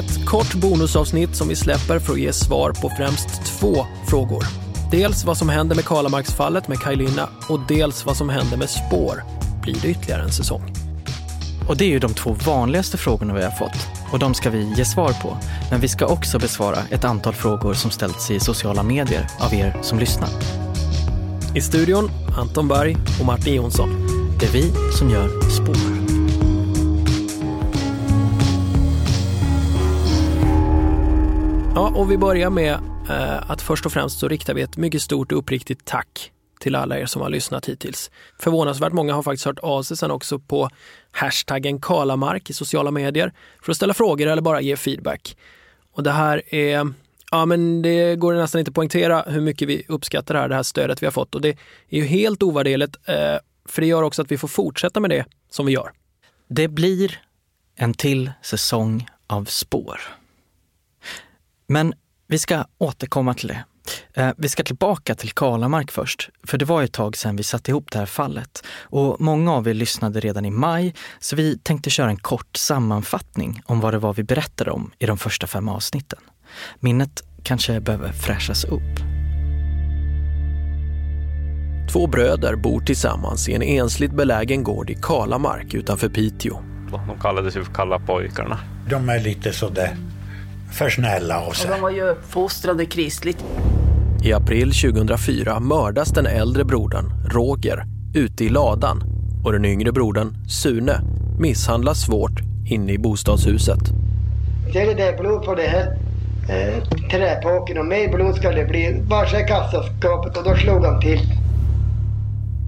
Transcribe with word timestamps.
Ett 0.00 0.26
kort 0.26 0.54
bonusavsnitt 0.54 1.36
som 1.36 1.48
vi 1.48 1.56
släpper 1.56 1.98
för 1.98 2.12
att 2.12 2.20
ge 2.20 2.32
svar 2.32 2.72
på 2.72 2.90
främst 2.96 3.44
två 3.44 3.86
frågor. 4.06 4.44
Dels 4.90 5.24
vad 5.24 5.36
som 5.36 5.48
händer 5.48 5.76
med 5.76 5.84
Karlamarksfallet 5.84 6.68
med 6.68 6.80
Kajlina 6.80 7.28
och 7.48 7.60
dels 7.68 8.06
vad 8.06 8.16
som 8.16 8.28
händer 8.28 8.56
med 8.56 8.70
spår. 8.70 9.22
Blir 9.62 9.76
det 9.82 9.88
ytterligare 9.88 10.22
en 10.22 10.32
säsong? 10.32 10.74
Och 11.68 11.76
det 11.76 11.84
är 11.84 11.88
ju 11.88 11.98
de 11.98 12.14
två 12.14 12.36
vanligaste 12.46 12.96
frågorna 12.96 13.34
vi 13.34 13.44
har 13.44 13.50
fått 13.50 13.88
och 14.12 14.18
de 14.18 14.34
ska 14.34 14.50
vi 14.50 14.72
ge 14.76 14.84
svar 14.84 15.12
på. 15.22 15.36
Men 15.70 15.80
vi 15.80 15.88
ska 15.88 16.06
också 16.06 16.38
besvara 16.38 16.78
ett 16.90 17.04
antal 17.04 17.34
frågor 17.34 17.74
som 17.74 17.90
ställts 17.90 18.30
i 18.30 18.40
sociala 18.40 18.82
medier 18.82 19.26
av 19.40 19.54
er 19.54 19.76
som 19.82 19.98
lyssnar. 19.98 20.28
I 21.54 21.60
studion 21.60 22.10
Anton 22.38 22.68
Berg 22.68 22.96
och 23.20 23.26
Martin 23.26 23.54
Jonsson. 23.54 23.88
Det 24.40 24.46
är 24.46 24.52
vi 24.52 24.72
som 24.98 25.10
gör 25.10 25.50
spår. 25.50 25.99
Ja, 31.80 31.92
och 31.94 32.10
vi 32.10 32.18
börjar 32.18 32.50
med 32.50 32.72
eh, 33.10 33.50
att 33.50 33.62
först 33.62 33.86
och 33.86 33.92
främst 33.92 34.18
så 34.18 34.28
riktar 34.28 34.54
vi 34.54 34.62
ett 34.62 34.76
mycket 34.76 35.02
stort 35.02 35.32
och 35.32 35.38
uppriktigt 35.38 35.84
tack 35.84 36.32
till 36.58 36.74
alla 36.74 36.98
er 36.98 37.06
som 37.06 37.22
har 37.22 37.28
lyssnat 37.28 37.68
hittills. 37.68 38.10
Förvånansvärt 38.38 38.92
många 38.92 39.14
har 39.14 39.22
faktiskt 39.22 39.46
hört 39.46 39.58
av 39.58 39.82
sig 39.82 39.96
sen 39.96 40.10
också 40.10 40.38
på 40.38 40.70
hashtaggen 41.10 41.80
Kalamark 41.80 42.50
i 42.50 42.52
sociala 42.52 42.90
medier 42.90 43.32
för 43.62 43.72
att 43.72 43.76
ställa 43.76 43.94
frågor 43.94 44.26
eller 44.26 44.42
bara 44.42 44.60
ge 44.60 44.76
feedback. 44.76 45.36
Och 45.92 46.02
det 46.02 46.10
här 46.10 46.54
är 46.54 46.92
Ja, 47.30 47.46
men 47.46 47.82
det 47.82 48.16
går 48.16 48.34
nästan 48.34 48.58
inte 48.58 48.68
att 48.68 48.74
poängtera 48.74 49.24
hur 49.26 49.40
mycket 49.40 49.68
vi 49.68 49.84
uppskattar 49.88 50.34
det 50.34 50.40
här, 50.40 50.48
det 50.48 50.54
här 50.54 50.62
stödet 50.62 51.02
vi 51.02 51.06
har 51.06 51.12
fått. 51.12 51.34
Och 51.34 51.40
det 51.40 51.48
är 51.48 51.98
ju 51.98 52.04
helt 52.04 52.42
ovärderligt, 52.42 52.96
eh, 53.04 53.14
för 53.64 53.80
det 53.80 53.86
gör 53.86 54.02
också 54.02 54.22
att 54.22 54.32
vi 54.32 54.38
får 54.38 54.48
fortsätta 54.48 55.00
med 55.00 55.10
det 55.10 55.24
som 55.50 55.66
vi 55.66 55.72
gör. 55.72 55.90
Det 56.48 56.68
blir 56.68 57.20
en 57.76 57.94
till 57.94 58.30
säsong 58.42 59.06
av 59.26 59.44
spår. 59.44 60.19
Men 61.70 61.94
vi 62.26 62.38
ska 62.38 62.64
återkomma 62.78 63.34
till 63.34 63.48
det. 63.48 63.64
Eh, 64.14 64.32
vi 64.36 64.48
ska 64.48 64.62
tillbaka 64.62 65.14
till 65.14 65.30
Kalamark 65.32 65.90
först, 65.90 66.30
för 66.46 66.58
det 66.58 66.64
var 66.64 66.82
ett 66.82 66.92
tag 66.92 67.16
sedan 67.16 67.36
vi 67.36 67.42
satte 67.42 67.70
ihop 67.70 67.90
det 67.90 67.98
här 67.98 68.06
fallet. 68.06 68.64
Och 68.80 69.20
många 69.20 69.52
av 69.52 69.68
er 69.68 69.74
lyssnade 69.74 70.20
redan 70.20 70.44
i 70.44 70.50
maj, 70.50 70.94
så 71.20 71.36
vi 71.36 71.58
tänkte 71.58 71.90
köra 71.90 72.10
en 72.10 72.16
kort 72.16 72.56
sammanfattning 72.56 73.62
om 73.66 73.80
vad 73.80 73.94
det 73.94 73.98
var 73.98 74.14
vi 74.14 74.22
berättade 74.22 74.70
om 74.70 74.92
i 74.98 75.06
de 75.06 75.18
första 75.18 75.46
fem 75.46 75.68
avsnitten. 75.68 76.18
Minnet 76.80 77.22
kanske 77.42 77.80
behöver 77.80 78.12
fräschas 78.12 78.64
upp. 78.64 79.00
Två 81.92 82.06
bröder 82.06 82.56
bor 82.56 82.80
tillsammans 82.80 83.48
i 83.48 83.54
en 83.54 83.62
ensligt 83.62 84.12
belägen 84.12 84.62
gård 84.62 84.90
i 84.90 84.98
Kalamark 85.02 85.74
utanför 85.74 86.08
Piteå. 86.08 86.62
De 86.90 87.20
kallades 87.20 87.56
ju 87.56 87.64
för 87.64 87.74
Kalla 87.74 87.98
pojkarna. 87.98 88.58
De 88.88 89.08
är 89.08 89.20
lite 89.20 89.52
sådär 89.52 89.96
för 90.72 90.90
snälla 90.90 91.40
av 91.40 91.52
sig. 91.52 91.70
Och 91.70 91.76
de 91.76 91.82
var 91.82 91.90
ju 91.90 92.02
uppfostrade 92.02 92.86
kristligt. 92.86 93.44
I 94.24 94.32
april 94.32 94.72
2004 94.72 95.60
mördas 95.60 96.10
den 96.10 96.26
äldre 96.26 96.64
brodern, 96.64 97.04
Roger, 97.30 97.84
ute 98.14 98.44
i 98.44 98.48
ladan 98.48 99.02
och 99.44 99.52
den 99.52 99.64
yngre 99.64 99.92
brodern, 99.92 100.34
Sune, 100.48 101.00
misshandlas 101.38 102.06
svårt 102.06 102.40
inne 102.66 102.92
i 102.92 102.98
bostadshuset. 102.98 103.78
Ser 104.72 104.94
det 104.94 105.20
blod 105.20 105.44
på 105.44 105.54
det 105.54 105.62
här 105.62 105.98
eh, 106.48 106.84
träpåken 107.10 107.78
och 107.78 107.86
mer 107.86 108.16
blod 108.16 108.36
ska 108.36 108.50
det 108.50 108.64
bli. 108.64 109.02
Varsa 109.10 109.40
kassaskåpet 109.40 110.36
och 110.36 110.44
då 110.44 110.56
slog 110.56 110.84
han 110.84 111.00
till. 111.00 111.20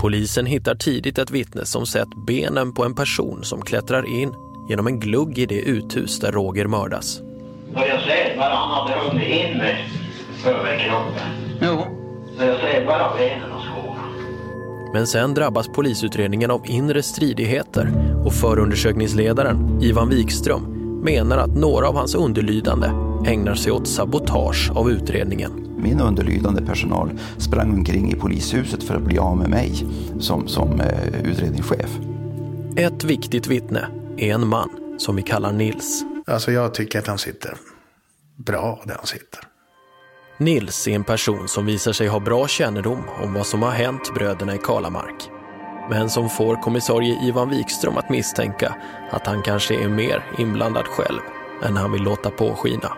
Polisen 0.01 0.47
hittar 0.47 0.75
tidigt 0.75 1.19
ett 1.19 1.31
vittne 1.31 1.65
som 1.65 1.87
sett 1.87 2.09
benen 2.27 2.75
på 2.75 2.85
en 2.85 2.95
person 2.95 3.45
som 3.45 3.63
klättrar 3.63 4.07
in 4.07 4.33
genom 4.69 4.87
en 4.87 5.01
glugg 5.01 5.39
i 5.39 5.47
det 5.47 5.61
uthus 5.61 6.21
där 6.21 6.33
Roger 6.33 6.67
mördas. 6.67 7.21
Och 7.75 7.81
jag 7.89 8.01
ser 8.01 8.37
bara 8.37 8.55
han 8.55 8.71
hade 8.71 9.01
hunnit 9.01 9.29
in 9.29 9.59
med 9.59 9.77
överkroppen. 10.47 11.27
Jo. 11.61 11.85
Så 12.39 12.45
jag 12.45 12.61
ser 12.61 12.87
bara 12.87 13.17
benen 13.19 13.53
och 13.53 13.63
skorna. 13.63 14.03
Men 14.93 15.07
sen 15.07 15.35
drabbas 15.35 15.69
polisutredningen 15.69 16.51
av 16.51 16.63
inre 16.65 17.03
stridigheter 17.03 17.93
och 18.25 18.33
förundersökningsledaren 18.33 19.79
Ivan 19.83 20.09
Wikström 20.09 20.63
menar 21.05 21.39
att 21.39 21.57
några 21.57 21.89
av 21.89 21.97
hans 21.97 22.15
underlydande 22.15 22.87
ägnar 23.27 23.55
sig 23.55 23.73
åt 23.73 23.87
sabotage 23.87 24.71
av 24.75 24.91
utredningen. 24.91 25.53
Min 25.79 26.01
underlydande 26.01 26.63
personal 26.63 27.11
sprang 27.39 27.73
omkring 27.73 28.13
i 28.13 28.15
polishuset 28.15 28.83
för 28.83 28.95
att 28.95 29.03
bli 29.03 29.19
av 29.19 29.37
med 29.37 29.51
mig 29.51 29.87
som, 30.21 30.49
som 30.49 30.81
eh, 30.81 31.31
utredningschef. 31.31 31.99
Ett 32.77 33.05
viktigt 33.05 33.47
vittne 33.47 33.87
är 34.17 34.35
en 34.35 34.49
man 34.49 34.69
som 34.99 35.17
vi 35.17 35.23
kallar 35.23 35.53
Nils. 35.53 36.05
Alltså 36.27 36.53
jag 36.53 36.75
tycker 36.75 36.99
att 36.99 37.07
han 37.07 37.19
sitter 37.19 37.57
bra 38.37 38.83
där 38.85 38.95
han 38.95 39.07
sitter. 39.07 39.41
Nils 40.39 40.89
är 40.89 40.93
en 40.93 41.05
person 41.05 41.49
som 41.49 41.67
visar 41.67 41.93
sig 41.93 42.09
ha 42.09 42.21
bra 42.21 42.49
kännedom 42.49 43.05
om 43.23 43.35
vad 43.35 43.47
som 43.47 43.63
har 43.63 43.71
hänt 43.71 44.15
bröderna 44.15 44.55
i 44.55 44.59
Kalamark. 44.59 45.31
Men 45.91 46.11
som 46.11 46.31
får 46.31 46.63
kommissarie 46.63 47.29
Ivan 47.29 47.51
Wikström 47.51 47.97
att 47.97 48.11
misstänka 48.11 48.75
att 49.11 49.27
han 49.27 49.43
kanske 49.43 49.85
är 49.85 49.89
mer 49.89 50.25
inblandad 50.39 50.87
själv 50.87 51.21
än 51.63 51.77
han 51.77 51.93
vill 51.93 52.03
låta 52.03 52.31
påskina. 52.31 52.93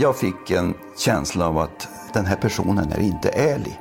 Jag 0.00 0.18
fick 0.18 0.50
en 0.50 0.74
känsla 0.96 1.48
av 1.48 1.58
att 1.58 1.88
den 2.14 2.26
här 2.26 2.36
personen 2.36 2.92
är 2.92 3.00
inte 3.00 3.28
ärlig. 3.28 3.80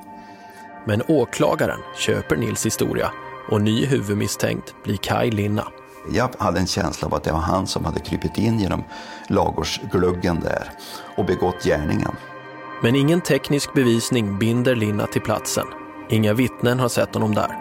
Men 0.85 1.01
åklagaren 1.07 1.79
köper 1.97 2.35
Nils 2.35 2.65
historia 2.65 3.11
och 3.49 3.61
ny 3.61 3.85
huvudmisstänkt 3.85 4.75
blir 4.83 4.97
Kai 4.97 5.31
Linna. 5.31 5.67
Jag 6.11 6.29
hade 6.39 6.59
en 6.59 6.67
känsla 6.67 7.07
av 7.07 7.13
att 7.13 7.23
det 7.23 7.31
var 7.31 7.39
han 7.39 7.67
som 7.67 7.85
hade 7.85 7.99
krypit 7.99 8.37
in 8.37 8.59
genom 8.59 8.83
lagårsgluggen 9.29 10.39
där 10.39 10.63
och 11.17 11.25
begått 11.25 11.63
gärningen. 11.63 12.11
Men 12.83 12.95
ingen 12.95 13.21
teknisk 13.21 13.73
bevisning 13.73 14.39
binder 14.39 14.75
Linna 14.75 15.05
till 15.05 15.21
platsen. 15.21 15.65
Inga 16.09 16.33
vittnen 16.33 16.79
har 16.79 16.89
sett 16.89 17.13
honom 17.13 17.35
där. 17.35 17.51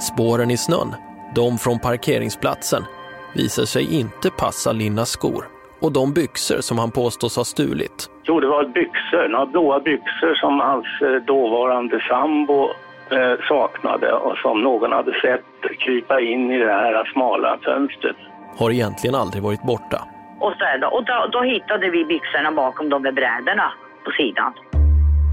Spåren 0.00 0.50
i 0.50 0.56
snön, 0.56 0.94
de 1.34 1.58
från 1.58 1.78
parkeringsplatsen, 1.78 2.84
visar 3.34 3.64
sig 3.64 3.94
inte 3.94 4.30
passa 4.30 4.72
Linnas 4.72 5.10
skor 5.10 5.48
och 5.80 5.92
de 5.92 6.12
byxor 6.12 6.60
som 6.60 6.78
han 6.78 6.90
påstås 6.90 7.36
ha 7.36 7.44
stulit. 7.44 8.10
Jo, 8.22 8.40
det 8.40 8.46
var 8.46 8.64
byxor, 8.64 9.28
några 9.28 9.46
blåa 9.46 9.80
byxor 9.80 10.34
som 10.34 10.60
hans 10.60 10.86
eh, 11.02 11.24
dåvarande 11.26 12.00
sambo 12.08 12.68
saknade 13.48 14.12
och 14.12 14.36
som 14.36 14.62
någon 14.62 14.92
hade 14.92 15.12
sett 15.12 15.78
krypa 15.84 16.20
in 16.20 16.50
i 16.50 16.58
det 16.58 16.72
här 16.72 17.12
smala 17.12 17.58
fönstret. 17.64 18.16
Har 18.58 18.70
egentligen 18.70 19.14
aldrig 19.14 19.42
varit 19.42 19.62
borta. 19.62 20.00
Och, 20.40 20.52
städa. 20.52 20.88
och 20.88 21.04
då, 21.04 21.26
då 21.32 21.42
hittade 21.42 21.90
vi 21.90 22.04
byxorna 22.04 22.52
bakom 22.52 22.88
de 22.88 23.02
där 23.02 23.12
brädorna 23.12 23.72
på 24.04 24.10
sidan. 24.10 24.52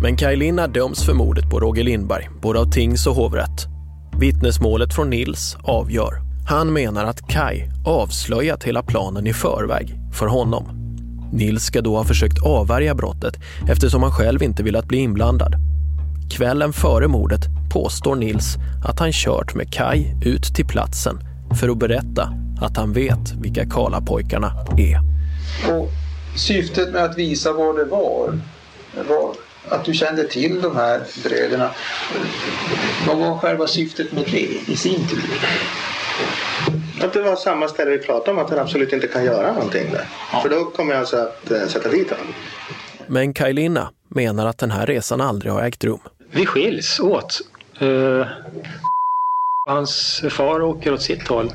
Men 0.04 0.18
Kaj 0.18 0.36
Linna 0.36 0.68
döms 0.68 1.06
för 1.06 1.14
mordet 1.14 1.50
på 1.52 1.60
Roger 1.60 1.84
Lindberg, 1.84 2.30
både 2.42 2.60
av 2.60 2.66
tings 2.66 3.08
och 3.08 3.14
hovrätt. 3.14 3.60
Vittnesmålet 4.20 4.96
från 4.96 5.10
Nils 5.10 5.58
avgör. 5.68 6.14
Han 6.50 6.74
menar 6.74 7.06
att 7.06 7.28
Kai 7.34 7.58
avslöjat 7.88 8.64
hela 8.64 8.84
planen 8.84 9.28
i 9.28 9.34
förväg 9.34 9.88
för 10.20 10.28
honom. 10.28 10.64
Nils 11.34 11.64
ska 11.64 11.82
då 11.82 11.96
ha 11.96 12.04
försökt 12.04 12.46
avvärja 12.46 12.96
brottet 12.96 13.36
eftersom 13.70 14.04
han 14.04 14.12
själv 14.12 14.44
inte 14.44 14.64
velat 14.64 14.86
bli 14.86 14.98
inblandad. 14.98 15.56
Kvällen 16.32 16.74
före 16.74 17.08
mordet 17.08 17.42
påstår 17.74 18.16
Nils 18.16 18.56
att 18.88 19.00
han 19.00 19.12
kört 19.12 19.56
med 19.56 19.74
Kai 19.74 20.14
ut 20.26 20.56
till 20.56 20.66
platsen 20.66 21.20
för 21.60 21.70
att 21.70 21.78
berätta 21.78 22.30
att 22.62 22.78
han 22.78 22.94
vet 22.94 23.32
vilka 23.42 23.66
Karlapojkarna 23.70 24.52
är. 24.78 25.00
Och 25.72 25.90
syftet 26.38 26.94
med 26.94 27.04
att 27.04 27.18
visa 27.18 27.54
vad 27.54 27.76
det 27.76 27.86
var, 27.86 28.40
var 29.10 29.36
att 29.70 29.86
du 29.86 29.94
kände 29.94 30.28
till 30.28 30.62
de 30.62 30.76
här 30.76 31.02
bröderna. 31.24 31.70
Vad 33.08 33.18
var 33.18 33.38
själva 33.38 33.68
syftet 33.68 34.12
med 34.12 34.24
det 34.32 34.72
i 34.72 34.76
sin 34.76 35.08
tur? 35.08 35.24
Att 37.02 37.14
det 37.14 37.22
var 37.22 37.36
samma 37.36 37.68
ställe 37.68 37.92
vi 37.92 37.98
pratade 37.98 38.32
om, 38.32 38.40
att 38.46 38.50
han 38.50 38.60
absolut 38.60 38.94
inte 38.94 39.08
kan 39.08 39.26
göra 39.26 39.54
någonting 39.54 39.92
där. 39.92 40.08
För 40.42 40.50
då 40.50 40.66
kommer 40.66 40.92
jag 40.92 41.00
alltså 41.00 41.18
att 41.18 41.52
äh, 41.52 41.68
sätta 41.68 41.90
dit 41.90 42.10
honom. 42.10 42.34
Men 43.08 43.34
Kaj 43.34 43.54
Linna 43.54 43.90
menar 44.10 44.46
att 44.46 44.58
den 44.58 44.72
här 44.72 44.86
resan 44.86 45.22
aldrig 45.22 45.52
har 45.54 45.62
ägt 45.62 45.84
rum. 45.84 46.00
Vi 46.36 46.46
skiljs 46.46 47.00
åt. 47.00 47.42
Uh, 47.82 48.26
hans 49.68 50.24
far 50.30 50.62
åker 50.62 50.94
åt 50.94 51.02
sitt 51.02 51.28
håll. 51.28 51.50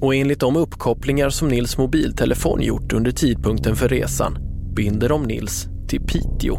Och 0.00 0.14
enligt 0.14 0.40
de 0.40 0.56
uppkopplingar 0.56 1.30
som 1.30 1.48
Nils 1.48 1.78
mobiltelefon 1.78 2.62
gjort 2.62 2.92
under 2.92 3.10
tidpunkten 3.10 3.76
för 3.76 3.88
resan 3.88 4.38
binder 4.76 5.08
de 5.08 5.22
Nils 5.22 5.66
till 5.88 6.00
Piteå. 6.00 6.58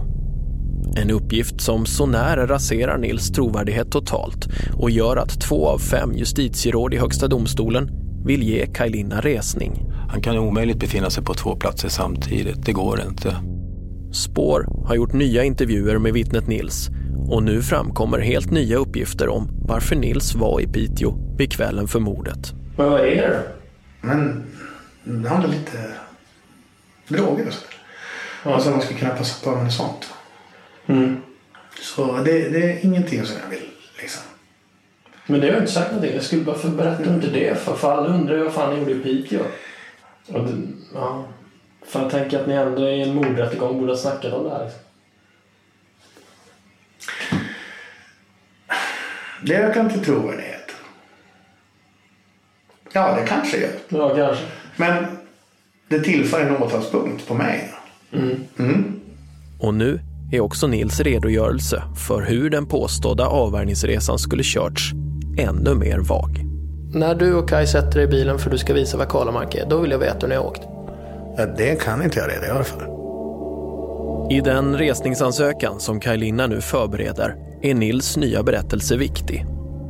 En 0.97 1.11
uppgift 1.11 1.61
som 1.61 1.85
sånär 1.85 2.37
raserar 2.37 2.97
Nils 2.97 3.31
trovärdighet 3.31 3.91
totalt 3.91 4.47
och 4.77 4.91
gör 4.91 5.17
att 5.17 5.41
två 5.41 5.67
av 5.67 5.79
fem 5.79 6.13
justitieråd 6.13 6.93
i 6.93 6.97
Högsta 6.97 7.27
domstolen 7.27 7.89
vill 8.25 8.43
ge 8.43 8.65
Kajlina 8.65 9.21
resning. 9.21 9.91
Han 10.09 10.21
kan 10.21 10.37
omöjligt 10.37 10.79
befinna 10.79 11.09
sig 11.09 11.23
på 11.23 11.33
två 11.33 11.55
platser 11.55 11.89
samtidigt, 11.89 12.65
det 12.65 12.71
går 12.71 13.01
inte. 13.01 13.35
Spår 14.11 14.85
har 14.87 14.95
gjort 14.95 15.13
nya 15.13 15.43
intervjuer 15.43 15.97
med 15.97 16.13
vittnet 16.13 16.47
Nils 16.47 16.89
och 17.29 17.43
nu 17.43 17.61
framkommer 17.61 18.19
helt 18.19 18.51
nya 18.51 18.77
uppgifter 18.77 19.29
om 19.29 19.47
varför 19.67 19.95
Nils 19.95 20.35
var 20.35 20.61
i 20.61 20.67
Piteå 20.67 21.13
vid 21.37 21.51
kvällen 21.51 21.87
för 21.87 21.99
mordet. 21.99 22.53
Men 22.77 22.91
vad 22.91 23.01
är 23.01 23.29
det 23.29 23.43
Men 24.01 24.43
det 25.03 25.29
handlar 25.29 25.49
lite 25.49 25.91
droger 27.07 27.47
och 27.47 27.53
sådär. 27.53 27.75
Alltså 28.43 28.69
man 28.69 28.81
skulle 28.81 28.99
kunna 28.99 29.15
passa 29.15 29.45
på 29.45 29.55
med 29.55 29.73
sånt. 29.73 30.13
Mm. 30.85 31.17
Så 31.81 32.17
det, 32.17 32.49
det 32.49 32.71
är 32.71 32.85
ingenting 32.85 33.25
som 33.25 33.35
jag 33.43 33.49
vill 33.49 33.69
liksom. 34.01 34.23
Men 35.25 35.39
det 35.39 35.47
har 35.47 35.53
jag 35.53 35.63
inte 35.63 35.71
sagt 35.71 35.91
någonting. 35.91 36.15
Jag 36.15 36.23
skulle 36.23 36.43
bara 36.43 36.55
för 36.55 36.69
berätta 36.69 37.13
inte 37.13 37.27
det. 37.27 37.57
För, 37.57 37.73
för 37.73 37.91
alla 37.91 38.07
undrar 38.07 38.35
ju 38.35 38.43
vad 38.43 38.53
fan 38.53 38.73
ni 38.73 38.79
gjorde 38.79 38.91
i 38.91 38.99
Piteå. 38.99 39.39
Och 40.27 40.43
det, 40.43 40.53
ja. 40.93 41.25
För 41.85 42.01
jag 42.01 42.11
tänker 42.11 42.39
att 42.39 42.47
ni 42.47 42.53
ändå 42.53 42.89
i 42.89 43.01
en 43.01 43.15
mordrättegång 43.15 43.79
borde 43.79 43.91
ha 43.91 43.97
snackat 43.97 44.33
om 44.33 44.43
det 44.43 44.49
här. 44.49 44.63
Liksom. 44.63 44.81
Det 49.41 49.55
ökar 49.55 49.81
inte 49.81 49.99
trovärdighet. 49.99 50.71
Ja, 52.93 53.15
det 53.15 53.27
kanske 53.27 53.57
gör. 53.57 53.69
Ja, 53.89 54.15
kanske. 54.15 54.45
Men 54.75 55.05
det 55.89 55.99
tillför 55.99 56.41
en 56.41 56.57
åtalspunkt 56.57 57.27
på 57.27 57.33
mig. 57.33 57.73
Mm. 58.11 58.35
Mm. 58.59 58.99
Och 59.59 59.73
nu 59.73 59.99
är 60.31 60.39
också 60.39 60.67
Nils 60.67 60.99
redogörelse 60.99 61.83
för 62.07 62.21
hur 62.21 62.49
den 62.49 62.65
påstådda 62.65 63.27
avvärjningsresan 63.27 64.19
skulle 64.19 64.43
körts 64.43 64.91
ännu 65.37 65.75
mer 65.75 65.99
vag. 65.99 66.29
När 66.93 67.15
du 67.15 67.33
och 67.33 67.49
Kai 67.49 67.67
sätter 67.67 67.91
dig 67.91 68.03
i 68.03 68.07
bilen 68.07 68.39
för 68.39 68.49
du 68.49 68.57
ska 68.57 68.73
visa 68.73 68.97
vad 68.97 69.09
Kalamark 69.09 69.55
är, 69.55 69.69
då 69.69 69.79
vill 69.81 69.91
jag 69.91 69.99
veta 69.99 70.17
hur 70.21 70.27
ni 70.27 70.35
har 70.35 70.45
åkt. 70.45 70.61
Ja, 71.37 71.45
det 71.45 71.81
kan 71.81 72.03
inte 72.03 72.19
jag 72.19 72.29
redogöra 72.29 72.63
för. 72.63 72.99
I 74.31 74.41
den 74.41 74.77
resningsansökan 74.77 75.79
som 75.79 75.99
Kaj 75.99 76.17
Linna 76.17 76.47
nu 76.47 76.61
förbereder 76.61 77.35
är 77.61 77.73
Nils 77.73 78.17
nya 78.17 78.43
berättelse 78.43 78.97
viktig. 78.97 79.45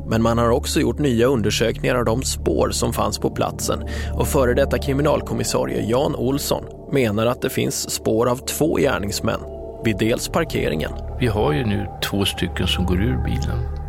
Men 0.08 0.22
man 0.22 0.38
har 0.38 0.50
också 0.50 0.80
gjort 0.80 0.98
nya 0.98 1.26
undersökningar 1.26 1.94
av 1.94 2.04
de 2.04 2.22
spår 2.22 2.70
som 2.70 2.92
fanns 2.92 3.18
på 3.18 3.30
platsen 3.30 3.84
och 4.12 4.28
före 4.28 4.54
detta 4.54 4.78
kriminalkommissarie 4.78 5.82
Jan 5.82 6.14
Olsson 6.14 6.64
menar 6.92 7.26
att 7.26 7.42
det 7.42 7.50
finns 7.50 7.90
spår 7.90 8.28
av 8.28 8.36
två 8.36 8.76
gärningsmän 8.76 9.40
vid 9.84 9.98
dels 9.98 10.28
parkeringen. 10.28 10.92
Vi 11.20 11.26
har 11.26 11.52
ju 11.52 11.66
nu 11.66 11.86
två 12.02 12.24
stycken 12.24 12.66
som 12.66 12.86
går 12.86 13.02
ur 13.02 13.24
bilen. 13.24 13.80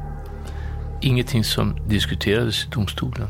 Ingenting 1.01 1.44
som 1.44 1.75
diskuterades 1.89 2.66
i 2.66 2.69
domstolen. 2.69 3.28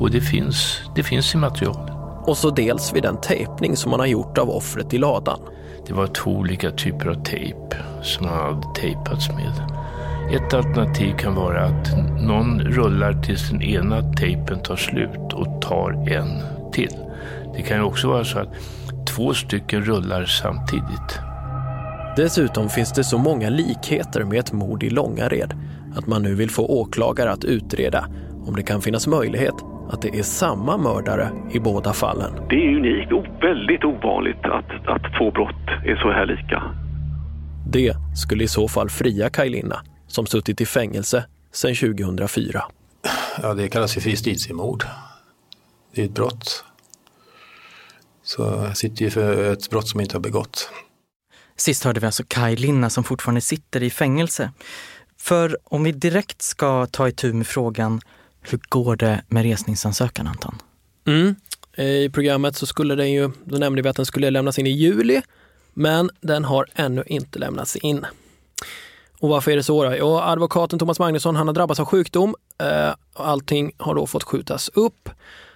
Och 0.00 0.10
det 0.10 0.20
finns, 0.20 0.80
det 0.94 1.02
finns 1.02 1.34
i 1.34 1.38
materialet. 1.38 1.92
Och 2.26 2.36
så 2.36 2.50
dels 2.50 2.92
vid 2.94 3.02
den 3.02 3.20
tejpning 3.20 3.76
som 3.76 3.90
man 3.90 4.00
har 4.00 4.06
gjort 4.06 4.38
av 4.38 4.50
offret 4.50 4.94
i 4.94 4.98
ladan. 4.98 5.40
Det 5.86 5.92
var 5.92 6.06
två 6.06 6.30
olika 6.30 6.70
typer 6.70 7.06
av 7.06 7.22
tejp 7.24 7.76
som 8.06 8.26
han 8.26 8.38
hade 8.38 8.74
tejpats 8.74 9.28
med. 9.28 9.52
Ett 10.32 10.54
alternativ 10.54 11.12
kan 11.12 11.34
vara 11.34 11.64
att 11.64 11.96
någon 12.20 12.60
rullar 12.60 13.12
tills 13.12 13.50
den 13.50 13.62
ena 13.62 14.12
tejpen 14.12 14.62
tar 14.62 14.76
slut 14.76 15.32
och 15.32 15.62
tar 15.62 15.90
en 16.10 16.28
till. 16.72 16.96
Det 17.56 17.62
kan 17.62 17.76
ju 17.76 17.82
också 17.82 18.08
vara 18.08 18.24
så 18.24 18.38
att 18.38 18.48
två 19.06 19.34
stycken 19.34 19.82
rullar 19.82 20.24
samtidigt. 20.24 21.20
Dessutom 22.16 22.68
finns 22.68 22.92
det 22.92 23.04
så 23.04 23.18
många 23.18 23.50
likheter 23.50 24.24
med 24.24 24.38
ett 24.38 24.52
mord 24.52 24.82
i 24.82 24.90
Långared 24.90 25.54
att 25.96 26.06
man 26.06 26.22
nu 26.22 26.34
vill 26.34 26.50
få 26.50 26.66
åklagare 26.66 27.30
att 27.30 27.44
utreda 27.44 28.06
om 28.46 28.56
det 28.56 28.62
kan 28.62 28.80
finnas 28.80 29.06
möjlighet 29.06 29.54
att 29.90 30.02
det 30.02 30.08
är 30.08 30.22
samma 30.22 30.76
mördare 30.76 31.28
i 31.52 31.60
båda 31.60 31.92
fallen. 31.92 32.32
Det 32.50 32.56
är 32.56 32.76
unikt 32.76 33.12
och 33.12 33.26
väldigt 33.42 33.84
ovanligt 33.84 34.44
att, 34.44 34.88
att 34.88 35.02
två 35.18 35.30
brott 35.30 35.66
är 35.84 35.96
så 35.96 36.10
här 36.10 36.26
lika. 36.26 36.62
Det 37.70 37.96
skulle 38.16 38.44
i 38.44 38.48
så 38.48 38.68
fall 38.68 38.90
fria 38.90 39.30
Kaj 39.30 39.48
Linna, 39.48 39.84
som 40.06 40.26
suttit 40.26 40.60
i 40.60 40.66
fängelse 40.66 41.24
sedan 41.52 41.74
2004. 41.74 42.64
Ja, 43.42 43.54
det 43.54 43.68
kallas 43.68 43.96
ju 43.96 44.00
för 44.00 44.10
justitiemord. 44.10 44.84
Det 45.94 46.00
är 46.00 46.04
ett 46.04 46.14
brott. 46.14 46.64
Så 48.22 48.42
jag 48.42 48.76
sitter 48.76 49.04
ju 49.04 49.10
för 49.10 49.52
ett 49.52 49.70
brott 49.70 49.88
som 49.88 50.00
inte 50.00 50.16
har 50.16 50.20
begått. 50.20 50.70
Sist 51.56 51.84
hörde 51.84 52.00
vi 52.00 52.06
alltså 52.06 52.24
Kaj 52.28 52.56
Linna 52.56 52.90
som 52.90 53.04
fortfarande 53.04 53.40
sitter 53.40 53.82
i 53.82 53.90
fängelse. 53.90 54.52
För 55.18 55.58
om 55.64 55.84
vi 55.84 55.92
direkt 55.92 56.42
ska 56.42 56.86
ta 56.86 57.08
itu 57.08 57.32
med 57.32 57.46
frågan, 57.46 58.00
hur 58.40 58.60
går 58.68 58.96
det 58.96 59.22
med 59.28 59.42
resningsansökan 59.42 60.26
Anton? 60.26 60.54
Mm. 61.06 61.34
I 61.76 62.08
programmet 62.08 62.56
så 62.56 62.66
skulle 62.66 62.94
den 62.94 63.12
ju, 63.12 63.30
då 63.44 63.58
nämnde 63.58 63.82
vi 63.82 63.88
att 63.88 63.96
den 63.96 64.06
skulle 64.06 64.30
lämnas 64.30 64.58
in 64.58 64.66
i 64.66 64.70
juli, 64.70 65.22
men 65.76 66.10
den 66.20 66.44
har 66.44 66.66
ännu 66.74 67.04
inte 67.06 67.38
lämnats 67.38 67.76
in. 67.76 68.06
Och 69.20 69.28
varför 69.28 69.50
är 69.50 69.56
det 69.56 69.62
så? 69.62 69.84
Då? 69.84 69.96
Jo, 69.96 70.18
advokaten 70.18 70.78
Thomas 70.78 70.98
Magnusson 70.98 71.36
han 71.36 71.46
har 71.46 71.54
drabbats 71.54 71.80
av 71.80 71.86
sjukdom. 71.86 72.34
Eh, 72.58 72.94
allting 73.12 73.72
har 73.76 73.94
då 73.94 74.06
fått 74.06 74.22
skjutas 74.22 74.68
upp. 74.68 75.08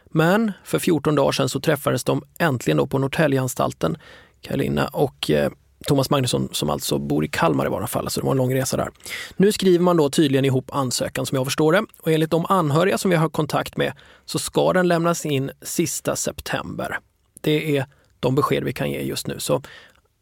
Men 0.05 0.53
för 0.65 0.79
14 0.79 1.15
dagar 1.15 1.33
sedan 1.33 1.49
så 1.49 1.61
träffades 1.61 2.05
de 2.05 2.23
äntligen 2.39 2.77
då 2.77 2.87
på 2.87 2.99
Norrtäljeanstalten, 2.99 3.97
Karolina 4.41 4.89
och 4.89 5.31
eh, 5.31 5.51
Thomas 5.87 6.11
Magnusson 6.11 6.49
som 6.53 6.71
alltså 6.71 6.99
bor 6.99 7.25
i 7.25 7.29
Kalmar 7.29 7.67
i 7.67 7.69
varje 7.69 7.87
fall, 7.87 8.11
så 8.11 8.21
det 8.21 8.25
var 8.25 8.33
en 8.33 8.39
lång 8.39 8.55
resa 8.55 8.77
där. 8.77 8.91
Nu 9.37 9.53
skriver 9.53 9.85
man 9.85 9.97
då 9.97 10.11
tydligen 10.11 10.45
ihop 10.45 10.71
ansökan 10.75 11.27
som 11.27 11.37
jag 11.37 11.47
förstår 11.47 11.73
det 11.73 11.85
och 12.01 12.13
enligt 12.13 12.31
de 12.31 12.47
anhöriga 12.49 12.99
som 12.99 13.11
vi 13.11 13.17
har 13.17 13.29
kontakt 13.29 13.77
med 13.77 13.93
så 14.25 14.39
ska 14.39 14.73
den 14.73 14.89
lämnas 14.89 15.27
in 15.27 15.51
sista 15.63 16.17
september. 16.17 16.99
Det 17.41 17.77
är 17.77 17.87
de 18.21 18.35
besked 18.35 18.65
vi 18.65 18.73
kan 18.73 18.91
ge 18.91 19.03
just 19.03 19.27
nu. 19.27 19.39
Så 19.39 19.63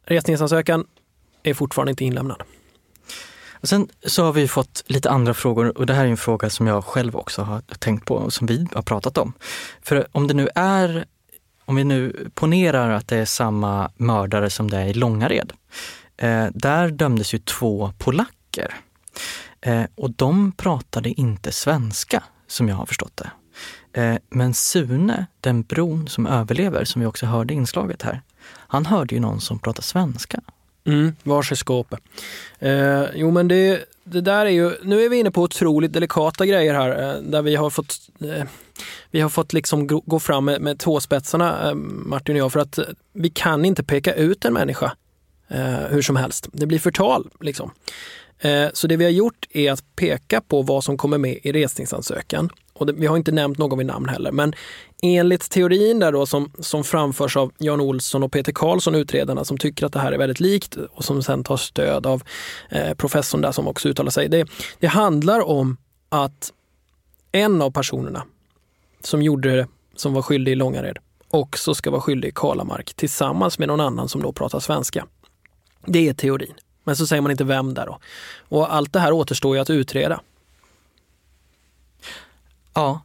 resningsansökan 0.09 0.87
är 1.43 1.55
fortfarande 1.55 1.91
inte 1.91 2.05
inlämnad. 2.05 2.43
Och 3.61 3.69
sen 3.69 3.89
så 4.07 4.25
har 4.25 4.33
vi 4.33 4.49
fått 4.49 4.85
lite 4.87 5.11
andra 5.11 5.35
frågor 5.35 5.79
och 5.79 5.87
det 5.87 5.95
här 5.95 6.05
är 6.05 6.09
en 6.09 6.17
fråga 6.17 6.51
som 6.51 6.67
jag 6.67 6.85
själv 6.85 7.17
också 7.17 7.43
har 7.43 7.61
tänkt 7.61 8.07
på 8.07 8.15
och 8.15 8.33
som 8.33 8.47
vi 8.47 8.69
har 8.75 8.83
pratat 8.83 9.19
om. 9.19 9.33
För 9.83 10.07
om 10.13 10.27
det 10.27 10.35
nu 10.35 10.49
är, 10.55 11.05
om 11.65 11.77
vi 11.77 11.85
nu 11.85 12.31
ponerar 12.35 12.91
att 12.91 13.09
det 13.09 13.17
är 13.17 13.25
samma 13.25 13.91
mördare 13.97 14.51
som 14.51 14.71
det 14.71 14.77
är 14.77 14.87
i 14.87 14.95
Långared. 14.95 15.53
Eh, 16.17 16.47
där 16.55 16.89
dömdes 16.89 17.35
ju 17.35 17.39
två 17.39 17.93
polacker. 17.99 18.75
Eh, 19.61 19.85
och 19.95 20.11
de 20.11 20.53
pratade 20.53 21.21
inte 21.21 21.53
svenska 21.53 22.23
som 22.47 22.69
jag 22.69 22.77
har 22.77 22.87
förstått 22.87 23.17
det. 23.17 23.31
Eh, 23.93 24.17
men 24.29 24.55
Sune, 24.55 25.27
den 25.41 25.63
bron 25.63 26.09
som 26.09 26.27
överlever, 26.27 26.85
som 26.85 27.01
vi 27.01 27.07
också 27.07 27.27
hörde 27.27 27.55
i 27.55 27.57
inslaget 27.57 28.03
här, 28.03 28.23
han 28.51 28.87
hörde 28.87 29.15
ju 29.15 29.21
någon 29.21 29.41
som 29.41 29.59
pratade 29.59 29.87
svenska. 29.87 30.41
Mm, 30.85 31.17
vars 31.23 31.53
är 31.53 31.57
skåpet? 31.57 32.01
Eh, 32.59 33.05
jo 33.15 33.31
men 33.31 33.49
det, 33.49 33.85
det 34.05 34.21
där 34.21 34.47
är 34.47 34.51
ju, 34.51 34.73
nu 34.83 35.05
är 35.05 35.09
vi 35.09 35.17
inne 35.17 35.31
på 35.31 35.43
otroligt 35.43 35.93
delikata 35.93 36.47
grejer 36.47 36.75
här 36.75 37.17
eh, 37.17 37.23
där 37.23 37.43
vi 37.43 37.57
har 37.57 37.71
fått 37.71 37.97
eh, 38.21 38.45
vi 39.11 39.21
har 39.21 39.29
fått 39.29 39.53
liksom 39.53 39.87
gå 39.87 40.21
fram 40.21 40.45
med, 40.45 40.61
med 40.61 40.79
tåspetsarna, 40.79 41.69
eh, 41.69 41.75
Martin 41.75 42.37
och 42.37 42.41
jag, 42.41 42.53
för 42.53 42.61
att 42.61 42.79
eh, 42.79 42.85
vi 43.13 43.31
kan 43.31 43.65
inte 43.65 43.85
peka 43.85 44.15
ut 44.15 44.45
en 44.45 44.53
människa 44.53 44.93
eh, 45.49 45.87
hur 45.91 46.03
som 46.03 46.17
helst. 46.17 46.49
Det 46.53 46.67
blir 46.67 46.79
förtal. 46.79 47.31
Liksom. 47.41 47.71
Eh, 48.39 48.69
så 48.73 48.87
det 48.87 48.97
vi 48.97 49.05
har 49.05 49.11
gjort 49.11 49.47
är 49.51 49.73
att 49.73 49.97
peka 49.97 50.41
på 50.41 50.63
vad 50.63 50.85
som 50.85 50.97
kommer 50.97 51.19
med 51.19 51.39
i 51.43 51.53
resningsansökan. 51.53 52.51
Och 52.79 52.87
det, 52.87 52.93
vi 52.93 53.07
har 53.07 53.17
inte 53.17 53.33
nämnt 53.33 53.59
någon 53.59 53.79
vid 53.79 53.87
namn 53.87 54.09
heller, 54.09 54.33
men 54.33 54.55
enligt 55.03 55.51
teorin 55.51 55.99
där 55.99 56.13
då 56.13 56.27
som, 56.27 56.53
som 56.59 56.85
framförs 56.85 57.37
av 57.37 57.53
Jan 57.59 57.81
Olsson 57.81 58.23
och 58.23 58.33
Peter 58.33 58.53
Karlsson, 58.53 58.95
utredarna, 58.95 59.45
som 59.45 59.59
tycker 59.59 59.87
att 59.87 59.93
det 59.93 60.01
här 60.01 60.13
är 60.13 60.19
väldigt 60.19 60.41
likt 60.41 60.77
och 60.77 61.05
som 61.05 61.23
sen 61.23 61.45
tar 61.45 61.57
stöd 61.57 62.07
av 62.07 62.23
eh, 62.71 62.95
professorn 62.95 63.41
där 63.41 63.53
som 63.53 63.69
också 63.69 63.89
uttalar 63.89 64.11
sig. 64.11 64.29
Det, 64.29 64.49
det 64.79 64.87
handlar 64.87 65.49
om 65.49 65.77
att 66.09 66.53
en 67.33 67.63
av 67.63 67.71
personerna 67.71 68.23
som 69.01 69.23
gjorde 69.23 69.57
det, 69.57 69.67
som 69.97 70.15
var 70.15 70.23
skyldig 70.23 70.53
i 70.53 70.55
Långared, 70.55 70.99
också 71.29 71.75
ska 71.75 71.91
vara 71.91 72.01
skyldig 72.01 72.29
i 72.29 72.33
Kalamark 72.35 72.95
tillsammans 72.95 73.59
med 73.59 73.69
någon 73.69 73.81
annan 73.81 74.09
som 74.09 74.23
då 74.23 74.33
pratar 74.33 74.61
svenska. 74.61 75.07
Det 75.87 76.09
är 76.09 76.15
teorin. 76.15 76.55
Men 76.85 76.97
så 76.97 77.07
säger 77.07 77.23
man 77.23 77.31
inte 77.31 77.45
vem 77.45 77.75
där 77.75 77.87
då. 77.87 77.99
Och 78.49 78.75
allt 78.75 78.93
det 78.93 79.01
här 79.01 79.13
återstår 79.13 79.57
ju 79.57 79.63
att 79.63 79.71
utreda. 79.71 80.21
Ja, 82.79 83.01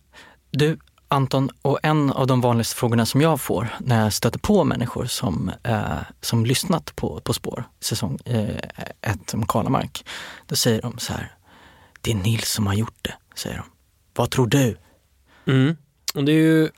du 0.51 0.77
Anton, 1.07 1.49
och 1.61 1.79
en 1.83 2.11
av 2.11 2.27
de 2.27 2.41
vanligaste 2.41 2.75
frågorna 2.75 3.05
som 3.05 3.21
jag 3.21 3.41
får 3.41 3.67
när 3.79 4.03
jag 4.03 4.13
stöter 4.13 4.39
på 4.39 4.63
människor 4.63 5.05
som, 5.05 5.51
eh, 5.63 5.97
som 6.21 6.45
lyssnat 6.45 6.95
på 6.95 7.19
På 7.19 7.33
spår, 7.33 7.63
säsong 7.79 8.19
1 8.25 9.33
eh, 9.33 9.39
om 9.39 9.45
Kalamark, 9.47 10.05
då 10.47 10.55
säger 10.55 10.81
de 10.81 10.97
så 10.97 11.13
här, 11.13 11.35
det 12.01 12.11
är 12.11 12.15
Nils 12.15 12.51
som 12.51 12.67
har 12.67 12.73
gjort 12.73 12.97
det, 13.01 13.13
säger 13.35 13.57
de. 13.57 13.63
Vad 14.15 14.29
tror 14.31 14.47
du? 14.47 14.77
Mm. 15.47 15.77
Och 16.15 16.23
det 16.23 16.31
är 16.31 16.41
ju, 16.41 16.69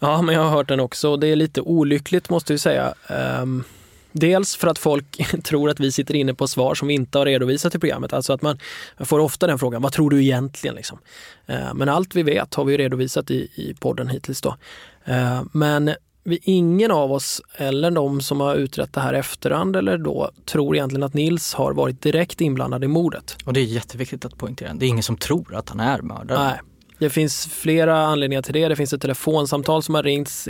ja 0.00 0.22
men 0.22 0.34
jag 0.34 0.42
har 0.42 0.50
hört 0.50 0.68
den 0.68 0.80
också, 0.80 1.10
och 1.10 1.20
det 1.20 1.26
är 1.26 1.36
lite 1.36 1.60
olyckligt 1.60 2.30
måste 2.30 2.52
jag 2.52 2.60
säga. 2.60 2.94
Um, 3.08 3.64
Dels 4.12 4.56
för 4.56 4.68
att 4.68 4.78
folk 4.78 5.42
tror 5.44 5.70
att 5.70 5.80
vi 5.80 5.92
sitter 5.92 6.14
inne 6.14 6.34
på 6.34 6.48
svar 6.48 6.74
som 6.74 6.88
vi 6.88 6.94
inte 6.94 7.18
har 7.18 7.26
redovisat 7.26 7.74
i 7.74 7.78
programmet. 7.78 8.12
Alltså 8.12 8.32
att 8.32 8.42
man 8.42 8.58
får 8.98 9.18
ofta 9.18 9.46
den 9.46 9.58
frågan, 9.58 9.82
vad 9.82 9.92
tror 9.92 10.10
du 10.10 10.22
egentligen? 10.22 10.76
Liksom. 10.76 10.98
Eh, 11.46 11.74
men 11.74 11.88
allt 11.88 12.14
vi 12.14 12.22
vet 12.22 12.54
har 12.54 12.64
vi 12.64 12.78
redovisat 12.78 13.30
i, 13.30 13.48
i 13.54 13.74
podden 13.80 14.08
hittills. 14.08 14.40
Då. 14.40 14.56
Eh, 15.04 15.42
men 15.52 15.90
vi, 16.24 16.40
ingen 16.42 16.90
av 16.90 17.12
oss, 17.12 17.42
eller 17.54 17.90
de 17.90 18.20
som 18.20 18.40
har 18.40 18.54
utrett 18.54 18.92
det 18.92 19.00
här 19.00 19.14
efterhand 19.14 19.76
eller 19.76 19.98
då, 19.98 20.30
tror 20.44 20.76
egentligen 20.76 21.02
att 21.02 21.14
Nils 21.14 21.54
har 21.54 21.72
varit 21.72 22.02
direkt 22.02 22.40
inblandad 22.40 22.84
i 22.84 22.88
mordet. 22.88 23.36
Och 23.44 23.52
det 23.52 23.60
är 23.60 23.64
jätteviktigt 23.64 24.24
att 24.24 24.38
poängtera. 24.38 24.74
Det 24.74 24.86
är 24.86 24.88
ingen 24.88 25.02
som 25.02 25.16
tror 25.16 25.54
att 25.54 25.68
han 25.68 25.80
är 25.80 26.02
mördare. 26.02 26.44
Nej. 26.44 26.60
Det 26.98 27.10
finns 27.10 27.46
flera 27.46 28.06
anledningar 28.06 28.42
till 28.42 28.54
det. 28.54 28.68
Det 28.68 28.76
finns 28.76 28.92
ett 28.92 29.02
telefonsamtal 29.02 29.82
som 29.82 29.94
har 29.94 30.02
ringts 30.02 30.48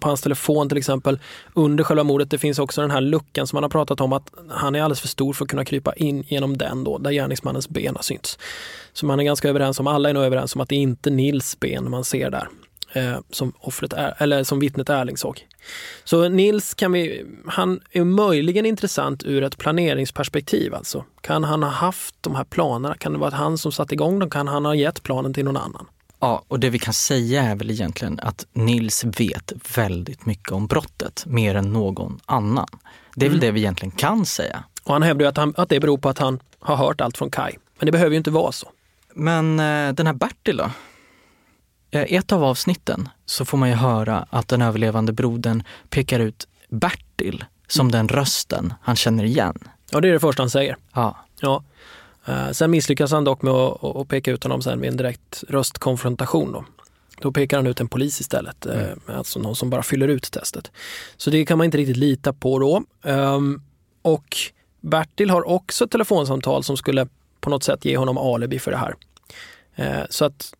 på 0.00 0.08
hans 0.08 0.20
telefon 0.20 0.68
till 0.68 0.78
exempel 0.78 1.18
under 1.54 1.84
själva 1.84 2.04
mordet. 2.04 2.30
Det 2.30 2.38
finns 2.38 2.58
också 2.58 2.80
den 2.80 2.90
här 2.90 3.00
luckan 3.00 3.46
som 3.46 3.56
man 3.56 3.62
har 3.62 3.70
pratat 3.70 4.00
om 4.00 4.12
att 4.12 4.30
han 4.48 4.74
är 4.74 4.82
alldeles 4.82 5.00
för 5.00 5.08
stor 5.08 5.32
för 5.32 5.44
att 5.44 5.50
kunna 5.50 5.64
krypa 5.64 5.94
in 5.94 6.24
genom 6.28 6.56
den 6.56 6.84
då, 6.84 6.98
där 6.98 7.10
gärningsmannens 7.10 7.68
ben 7.68 7.96
har 7.96 8.02
synts. 8.02 8.38
Så 8.92 9.06
man 9.06 9.20
är 9.20 9.24
ganska 9.24 9.48
överens 9.48 9.80
om, 9.80 9.86
alla 9.86 10.10
är 10.10 10.14
nog 10.14 10.24
överens 10.24 10.54
om 10.54 10.60
att 10.60 10.68
det 10.68 10.74
är 10.74 10.80
inte 10.80 11.10
Nils 11.10 11.60
ben 11.60 11.90
man 11.90 12.04
ser 12.04 12.30
där 12.30 12.48
eh, 12.92 13.18
som, 13.30 13.52
offret 13.60 13.92
är, 13.92 14.14
eller 14.18 14.44
som 14.44 14.58
vittnet 14.60 14.90
Erling 14.90 15.16
såg. 15.16 15.46
Så 16.04 16.28
Nils 16.28 16.74
kan 16.74 16.92
vi, 16.92 17.26
han 17.46 17.80
är 17.92 18.04
möjligen 18.04 18.66
intressant 18.66 19.24
ur 19.24 19.42
ett 19.42 19.58
planeringsperspektiv. 19.58 20.74
Alltså. 20.74 21.04
Kan 21.20 21.44
han 21.44 21.62
ha 21.62 21.70
haft 21.70 22.14
de 22.20 22.34
här 22.34 22.44
planerna? 22.44 22.94
Kan 22.94 23.12
det 23.12 23.18
vara 23.18 23.34
han 23.34 23.58
som 23.58 23.72
satt 23.72 23.92
igång 23.92 24.18
dem? 24.18 24.30
Kan 24.30 24.48
han 24.48 24.64
ha 24.64 24.74
gett 24.74 25.02
planen 25.02 25.34
till 25.34 25.44
någon 25.44 25.56
annan? 25.56 25.86
Ja, 26.20 26.42
och 26.48 26.60
det 26.60 26.70
vi 26.70 26.78
kan 26.78 26.94
säga 26.94 27.42
är 27.42 27.54
väl 27.56 27.70
egentligen 27.70 28.20
att 28.22 28.46
Nils 28.52 29.04
vet 29.04 29.52
väldigt 29.76 30.26
mycket 30.26 30.52
om 30.52 30.66
brottet, 30.66 31.24
mer 31.26 31.54
än 31.54 31.72
någon 31.72 32.20
annan. 32.26 32.66
Det 33.14 33.26
är 33.26 33.30
väl 33.30 33.38
Mm. 33.38 33.46
det 33.46 33.52
vi 33.52 33.60
egentligen 33.60 33.90
kan 33.92 34.26
säga. 34.26 34.64
Och 34.82 34.92
han 34.92 35.02
hävdar 35.02 35.24
ju 35.24 35.28
att, 35.28 35.36
han, 35.36 35.54
att 35.56 35.68
det 35.68 35.80
beror 35.80 35.98
på 35.98 36.08
att 36.08 36.18
han 36.18 36.40
har 36.58 36.76
hört 36.76 37.00
allt 37.00 37.16
från 37.18 37.30
Kai. 37.30 37.52
Men 37.78 37.86
det 37.86 37.92
behöver 37.92 38.10
ju 38.10 38.16
inte 38.16 38.30
vara 38.30 38.52
så. 38.52 38.68
Men 39.14 39.60
eh, 39.60 39.92
den 39.94 40.06
här 40.06 40.14
Bertil 40.14 40.56
då? 40.56 40.70
Eh, 41.90 42.02
ett 42.02 42.32
av 42.32 42.44
avsnitten 42.44 43.08
så 43.26 43.44
får 43.44 43.58
man 43.58 43.68
ju 43.68 43.74
höra 43.74 44.26
att 44.30 44.48
den 44.48 44.62
överlevande 44.62 45.12
brodern 45.12 45.62
pekar 45.88 46.20
ut 46.20 46.48
Bertil 46.68 47.44
som 47.66 47.92
den 47.92 48.08
rösten 48.08 48.74
han 48.82 48.96
känner 48.96 49.24
igen. 49.24 49.58
Ja, 49.90 50.00
det 50.00 50.08
är 50.08 50.12
det 50.12 50.20
första 50.20 50.42
han 50.42 50.50
säger. 50.50 50.76
Ja. 50.92 51.16
Ja. 51.40 51.62
Eh, 52.26 52.50
sen 52.50 52.70
misslyckas 52.70 53.12
han 53.12 53.24
dock 53.24 53.42
med 53.42 53.52
att, 53.52 54.08
peka 54.08 54.30
ut 54.30 54.42
honom 54.42 54.62
sen 54.62 54.80
vid 54.80 54.90
en 54.90 54.96
direkt 54.96 55.44
röstkonfrontation. 55.48 56.52
Då, 56.52 56.64
då 57.20 57.32
pekar 57.32 57.56
han 57.56 57.66
ut 57.66 57.80
en 57.80 57.88
polis 57.88 58.20
istället, 58.20 58.66
eh, 58.66 58.90
alltså 59.06 59.38
någon 59.38 59.56
som 59.56 59.70
bara 59.70 59.82
fyller 59.82 60.08
ut 60.08 60.30
testet. 60.32 60.70
Så 61.16 61.30
det 61.30 61.46
kan 61.46 61.58
man 61.58 61.64
inte 61.64 61.78
riktigt 61.78 61.96
lita 61.96 62.32
på 62.32 62.58
då. 62.58 62.82
Ehm, 63.02 63.62
och 64.02 64.36
Bertil 64.80 65.30
har 65.30 65.48
också 65.48 65.84
ett 65.84 65.90
telefonsamtal 65.90 66.64
som 66.64 66.76
skulle 66.76 67.08
på 67.40 67.50
något 67.50 67.62
sätt 67.62 67.84
ge 67.84 67.96
honom 67.96 68.18
alibi 68.18 68.58
för 68.58 68.70
det 68.70 68.76
här. 68.76 68.94
Så 70.10 70.24
att 70.24 70.54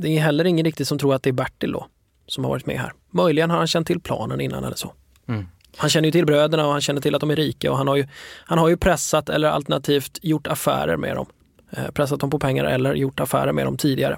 det 0.00 0.08
är 0.08 0.20
heller 0.20 0.44
ingen 0.44 0.64
riktigt 0.64 0.88
som 0.88 0.98
tror 0.98 1.14
att 1.14 1.22
det 1.22 1.30
är 1.30 1.32
Bertil 1.32 1.72
då 1.72 1.86
som 2.26 2.44
har 2.44 2.50
varit 2.50 2.66
med 2.66 2.80
här. 2.80 2.92
Möjligen 3.10 3.50
har 3.50 3.58
han 3.58 3.66
känt 3.66 3.86
till 3.86 4.00
planen 4.00 4.40
innan 4.40 4.64
eller 4.64 4.76
så. 4.76 4.92
Mm. 5.28 5.46
Han 5.76 5.90
känner 5.90 6.08
ju 6.08 6.12
till 6.12 6.26
bröderna 6.26 6.66
och 6.66 6.72
han 6.72 6.80
känner 6.80 7.00
till 7.00 7.14
att 7.14 7.20
de 7.20 7.30
är 7.30 7.36
rika 7.36 7.70
och 7.70 7.78
han 7.78 7.88
har 7.88 7.96
ju, 7.96 8.06
han 8.44 8.58
har 8.58 8.68
ju 8.68 8.76
pressat 8.76 9.28
eller 9.28 9.48
alternativt 9.48 10.18
gjort 10.22 10.46
affärer 10.46 10.96
med 10.96 11.16
dem. 11.16 11.26
Eh, 11.70 11.90
pressat 11.90 12.20
dem 12.20 12.30
på 12.30 12.38
pengar 12.38 12.64
eller 12.64 12.94
gjort 12.94 13.20
affärer 13.20 13.52
med 13.52 13.66
dem 13.66 13.76
tidigare 13.76 14.16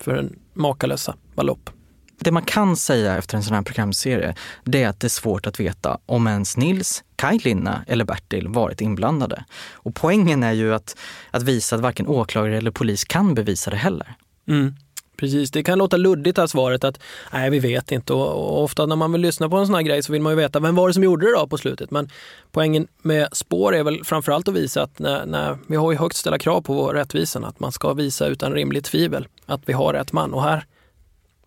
för 0.00 0.16
en 0.16 0.38
makalösa 0.54 1.14
belopp. 1.36 1.70
Det 2.18 2.30
man 2.30 2.42
kan 2.42 2.76
säga 2.76 3.16
efter 3.16 3.36
en 3.36 3.42
sån 3.42 3.54
här 3.54 3.62
programserie, 3.62 4.34
det 4.64 4.82
är 4.82 4.88
att 4.88 5.00
det 5.00 5.06
är 5.06 5.08
svårt 5.08 5.46
att 5.46 5.60
veta 5.60 5.98
om 6.06 6.26
ens 6.26 6.56
Nils, 6.56 7.04
Kaj 7.16 7.38
Linna 7.38 7.84
eller 7.86 8.04
Bertil 8.04 8.48
varit 8.48 8.80
inblandade. 8.80 9.44
Och 9.72 9.94
poängen 9.94 10.42
är 10.42 10.52
ju 10.52 10.74
att, 10.74 10.96
att 11.30 11.42
visa 11.42 11.76
att 11.76 11.82
varken 11.82 12.06
åklagare 12.06 12.56
eller 12.56 12.70
polis 12.70 13.04
kan 13.04 13.34
bevisa 13.34 13.70
det 13.70 13.76
heller. 13.76 14.14
Mm. 14.48 14.74
Precis, 15.20 15.50
det 15.50 15.62
kan 15.62 15.78
låta 15.78 15.96
luddigt 15.96 16.38
här 16.38 16.46
svaret 16.46 16.84
att 16.84 17.00
nej 17.32 17.50
vi 17.50 17.58
vet 17.58 17.92
inte 17.92 18.12
och, 18.12 18.28
och 18.28 18.62
ofta 18.62 18.86
när 18.86 18.96
man 18.96 19.12
vill 19.12 19.20
lyssna 19.20 19.48
på 19.48 19.56
en 19.56 19.66
sån 19.66 19.74
här 19.74 19.82
grej 19.82 20.02
så 20.02 20.12
vill 20.12 20.22
man 20.22 20.32
ju 20.32 20.36
veta 20.36 20.60
vem 20.60 20.74
var 20.74 20.88
det 20.88 20.94
som 20.94 21.04
gjorde 21.04 21.26
det 21.26 21.32
då 21.32 21.46
på 21.46 21.58
slutet. 21.58 21.90
Men 21.90 22.10
poängen 22.52 22.86
med 23.02 23.28
spår 23.32 23.74
är 23.74 23.82
väl 23.82 24.04
framförallt 24.04 24.48
att 24.48 24.54
visa 24.54 24.82
att 24.82 24.98
när, 24.98 25.26
när 25.26 25.58
vi 25.66 25.76
har 25.76 25.92
ju 25.92 25.98
högt 25.98 26.16
ställa 26.16 26.38
krav 26.38 26.60
på 26.60 26.92
rättvisan 26.92 27.44
att 27.44 27.60
man 27.60 27.72
ska 27.72 27.92
visa 27.92 28.26
utan 28.26 28.52
rimligt 28.52 28.84
tvivel 28.84 29.26
att 29.46 29.60
vi 29.66 29.72
har 29.72 29.92
rätt 29.92 30.12
man 30.12 30.34
och 30.34 30.42
här 30.42 30.64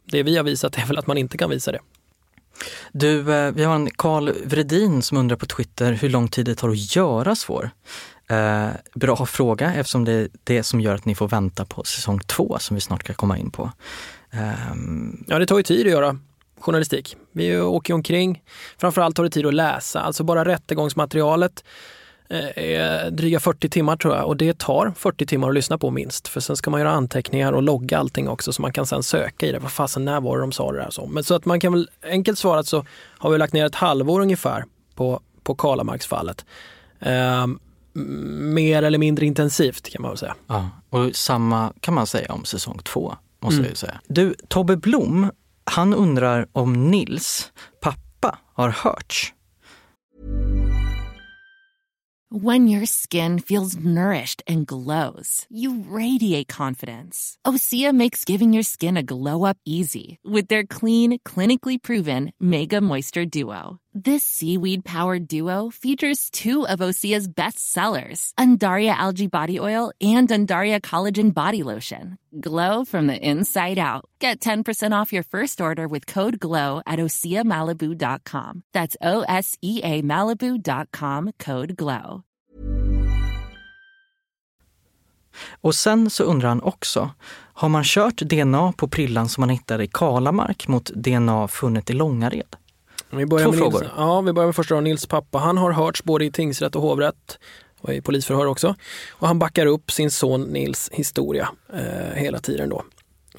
det 0.06 0.24
vi 0.24 0.38
har 0.38 0.44
visat 0.44 0.78
är 0.78 0.86
väl 0.86 0.98
att 0.98 1.08
man 1.08 1.18
inte 1.18 1.38
kan 1.38 1.50
visa 1.50 1.72
det. 1.72 1.80
Du, 2.92 3.34
eh, 3.34 3.52
vi 3.52 3.64
har 3.64 3.76
en 3.76 3.90
Karl 3.92 4.32
Vredin 4.46 5.02
som 5.02 5.18
undrar 5.18 5.36
på 5.36 5.46
Twitter 5.46 5.92
hur 5.92 6.10
lång 6.10 6.28
tid 6.28 6.46
det 6.46 6.56
tar 6.56 6.70
att 6.70 6.96
göra 6.96 7.36
svår. 7.36 7.70
Eh, 8.34 8.70
bra 8.94 9.26
fråga 9.26 9.74
eftersom 9.74 10.06
det 10.06 10.12
är 10.12 10.28
det 10.44 10.64
som 10.64 10.82
gör 10.82 10.96
att 10.96 11.06
ni 11.06 11.16
får 11.16 11.28
vänta 11.28 11.66
på 11.66 11.84
säsong 11.84 12.20
två 12.20 12.58
som 12.60 12.76
vi 12.76 12.82
snart 12.82 13.04
ska 13.04 13.14
komma 13.14 13.38
in 13.38 13.52
på. 13.52 13.72
Eh, 14.32 14.52
Ja, 15.28 15.40
det 15.40 15.46
tar 15.46 15.58
ju 15.58 15.64
tid 15.64 15.86
att 15.86 15.92
göra 15.92 16.18
journalistik. 16.60 17.18
Vi 17.32 17.60
åker 17.60 17.94
omkring. 17.94 18.42
Framförallt 18.78 19.16
tar 19.16 19.24
det 19.24 19.30
tid 19.30 19.46
att 19.46 19.54
läsa. 19.54 20.00
Alltså 20.00 20.24
bara 20.24 20.46
rättegångsmaterialet 20.46 21.64
eh, 22.30 22.64
är 22.64 23.12
dryga 23.12 23.40
40 23.40 23.70
timmar 23.70 23.98
tror 23.98 24.16
jag 24.16 24.28
och 24.28 24.38
det 24.38 24.58
tar 24.60 24.94
40 24.98 25.26
timmar 25.26 25.50
att 25.50 25.56
lyssna 25.56 25.78
på 25.78 25.92
minst. 25.92 26.28
För 26.28 26.40
sen 26.40 26.56
ska 26.58 26.72
man 26.72 26.80
göra 26.80 26.92
anteckningar 26.92 27.54
och 27.54 27.64
logga 27.64 27.98
allting 27.98 28.30
också 28.30 28.54
så 28.54 28.62
man 28.62 28.74
kan 28.74 28.86
sen 28.86 29.04
söka 29.04 29.46
i 29.46 29.52
det. 29.52 29.60
Vad 29.60 29.72
fasen, 29.72 30.06
när 30.06 30.22
var 30.22 30.38
det 30.38 30.44
de 30.44 30.52
sa 30.52 30.72
det 30.72 30.78
där? 30.78 30.90
Så. 30.90 31.06
Men 31.06 31.24
så 31.24 31.36
att 31.36 31.46
man 31.46 31.60
kan 31.60 31.74
väl 31.74 31.90
enkelt 32.04 32.40
svarat 32.40 32.68
så 32.68 32.86
har 33.18 33.30
vi 33.32 33.38
lagt 33.38 33.54
ner 33.54 33.66
ett 33.66 33.76
halvår 33.76 34.22
ungefär 34.22 34.66
på, 34.96 35.22
på 35.44 35.56
Kalamarksfallet. 35.56 36.46
Ehm, 37.00 37.60
mer 37.94 38.84
eller 38.84 38.98
mindre 38.98 39.26
intensivt 39.26 39.90
kan 39.90 40.02
man 40.02 40.12
väl 40.12 40.18
säga. 40.18 40.36
Ja, 40.48 40.70
och 40.90 41.16
samma 41.16 41.74
kan 41.80 41.94
man 41.94 42.08
säga 42.08 42.34
om 42.34 42.46
säsong 42.46 42.80
två, 42.84 43.16
måste 43.40 43.56
Mm. 43.56 43.64
jag 43.66 43.72
ju 43.72 43.76
säga. 43.76 44.02
Du, 44.08 44.36
Tobbe 44.48 44.78
Blom, 44.78 45.32
han 45.66 45.94
undrar 45.94 46.48
om 46.52 46.92
Nils 46.92 47.52
pappa 47.82 48.40
har 48.54 48.70
hörts. 48.70 49.34
When 52.36 52.68
your 52.68 52.86
skin 52.88 53.40
feels 53.40 53.76
nourished 53.78 54.42
and 54.48 54.66
glows, 54.66 55.46
you 55.52 55.84
radiate 55.88 56.48
confidence. 56.48 57.38
Osea 57.48 57.94
makes 57.94 58.26
giving 58.26 58.54
your 58.56 58.64
skin 58.64 58.98
a 58.98 59.04
glow 59.04 59.44
up 59.46 59.58
easy 59.66 60.18
with 60.24 60.48
their 60.48 60.66
clean, 60.66 61.20
clinically 61.20 61.78
proven 61.78 62.32
Mega 62.40 62.82
Moisture 62.82 63.26
Duo. 63.26 63.78
This 63.96 64.24
seaweed 64.24 64.84
powered 64.84 65.28
duo 65.28 65.70
features 65.70 66.32
two 66.32 66.66
of 66.66 66.80
Osea's 66.80 67.28
best 67.28 67.60
sellers, 67.72 68.34
Undaria 68.40 68.90
Algae 68.90 69.28
Body 69.28 69.60
Oil 69.60 69.92
and 70.02 70.28
Undaria 70.30 70.82
Collagen 70.82 71.32
Body 71.32 71.62
Lotion. 71.62 72.18
Glow 72.42 72.86
from 72.86 73.06
the 73.06 73.16
inside 73.16 73.78
out. 73.78 74.06
Get 74.18 74.40
10% 74.40 75.00
off 75.00 75.14
your 75.14 75.22
first 75.22 75.62
order 75.62 75.88
with 75.88 76.08
code 76.08 76.40
GLOW 76.40 76.82
at 76.88 76.98
OseaMalibu.com. 76.98 78.64
That's 78.74 78.98
O 79.00 79.22
S 79.28 79.60
E 79.62 79.82
A 79.84 80.02
Malibu.com 80.02 81.32
code 81.38 81.78
GLOW. 81.78 82.24
Och 85.62 85.76
sen 85.76 86.10
så 86.10 86.24
undrar 86.24 86.50
han 86.50 86.62
också, 86.62 87.10
har 87.54 87.70
man 87.70 87.84
kört 87.84 88.18
DNA 88.18 88.72
på 88.72 88.88
prillan 88.88 89.30
som 89.30 89.42
man 89.42 89.50
hittade 89.50 89.84
i 89.84 89.88
Kalamark 89.88 90.68
mot 90.68 90.92
DNA 90.96 91.48
funnet 91.48 91.90
i 91.90 91.94
Långared? 91.94 92.56
Vi 93.18 93.26
börjar 93.26 93.46
Två 93.46 93.52
med 93.52 93.60
frågor. 93.60 93.80
Nils, 93.80 93.92
ja, 93.98 94.22
vi 94.22 94.34
börjar 94.34 94.48
med 94.48 94.56
första 94.56 94.76
då, 94.76 94.82
Nils 94.82 95.06
pappa. 95.06 95.38
Han 95.38 95.58
har 95.58 95.72
hörts 95.72 96.04
både 96.04 96.26
i 96.26 96.32
tingsrätt 96.32 96.76
och 96.76 96.82
hovrätt 96.82 97.40
och 97.80 97.94
i 97.94 98.02
polisförhör 98.02 98.46
också. 98.46 98.76
Och 99.12 99.28
han 99.28 99.40
backar 99.40 99.66
upp 99.66 99.92
sin 99.92 100.12
son 100.12 100.42
Nils 100.42 100.90
historia 100.94 101.50
eh, 101.74 102.16
hela 102.16 102.40
tiden 102.40 102.70
då. 102.70 102.84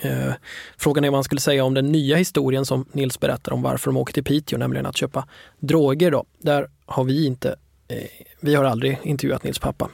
Eh, 0.00 0.32
frågan 0.76 1.04
är 1.04 1.10
vad 1.10 1.16
han 1.16 1.24
skulle 1.24 1.40
säga 1.40 1.64
om 1.64 1.74
den 1.74 1.92
nya 1.92 2.16
historien 2.16 2.66
som 2.66 2.86
Nils 2.92 3.20
berättar 3.20 3.52
om 3.52 3.62
varför 3.62 3.90
de 3.90 3.96
åker 3.96 4.12
till 4.12 4.24
Piteå, 4.24 4.58
nämligen 4.58 4.86
att 4.86 4.96
köpa 4.96 5.28
droger. 5.58 6.10
Då. 6.10 6.24
Där 6.38 6.68
har 6.86 7.04
vi 7.04 7.26
inte, 7.26 7.56
eh, 7.88 7.96
vi 8.40 8.54
har 8.54 8.64
aldrig 8.64 8.98
intervjuat 9.02 9.44
Nils 9.44 9.58
pappa. 9.58 9.88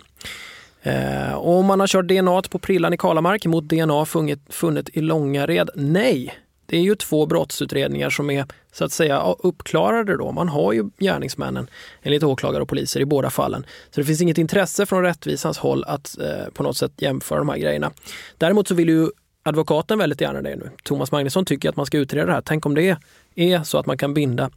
Eh, 0.82 1.32
och 1.32 1.58
om 1.58 1.66
man 1.66 1.80
har 1.80 1.86
kört 1.86 2.08
DNA 2.08 2.42
på 2.50 2.58
prillan 2.58 2.92
i 2.92 2.96
Kalamark 2.96 3.46
mot 3.46 3.64
DNA 3.64 4.04
funnet, 4.04 4.40
funnet 4.48 4.88
i 4.92 5.00
Långared? 5.00 5.70
Nej, 5.74 6.34
det 6.70 6.76
är 6.76 6.80
ju 6.80 6.94
två 6.94 7.26
brottsutredningar 7.26 8.10
som 8.10 8.30
är 8.30 8.46
så 8.72 8.84
att 8.84 8.92
säga 8.92 9.34
uppklarade 9.38 10.16
då. 10.16 10.32
Man 10.32 10.48
har 10.48 10.72
ju 10.72 10.90
gärningsmännen 10.98 11.70
enligt 12.02 12.22
åklagare 12.22 12.62
och 12.62 12.68
poliser 12.68 13.00
i 13.00 13.04
båda 13.04 13.30
fallen. 13.30 13.66
Så 13.90 14.00
det 14.00 14.04
finns 14.04 14.20
inget 14.20 14.38
intresse 14.38 14.86
från 14.86 15.02
rättvisans 15.02 15.58
håll 15.58 15.84
att 15.84 16.18
eh, 16.18 16.52
på 16.54 16.62
något 16.62 16.76
sätt 16.76 16.92
jämföra 16.96 17.38
de 17.38 17.48
här 17.48 17.56
grejerna. 17.56 17.90
Däremot 18.38 18.68
så 18.68 18.74
vill 18.74 18.88
ju 18.88 19.08
advokaten 19.42 19.98
väldigt 19.98 20.20
gärna 20.20 20.42
det 20.42 20.56
nu. 20.56 20.70
Thomas 20.82 21.12
Magnusson 21.12 21.44
tycker 21.44 21.68
att 21.68 21.76
man 21.76 21.86
ska 21.86 21.98
utreda 21.98 22.26
det 22.26 22.32
här. 22.32 22.40
Tänk 22.40 22.66
om 22.66 22.74
det 22.74 22.96
är 23.34 23.62
så 23.62 23.78
att 23.78 23.86
man 23.86 23.98
kan 23.98 24.14
binda 24.14 24.50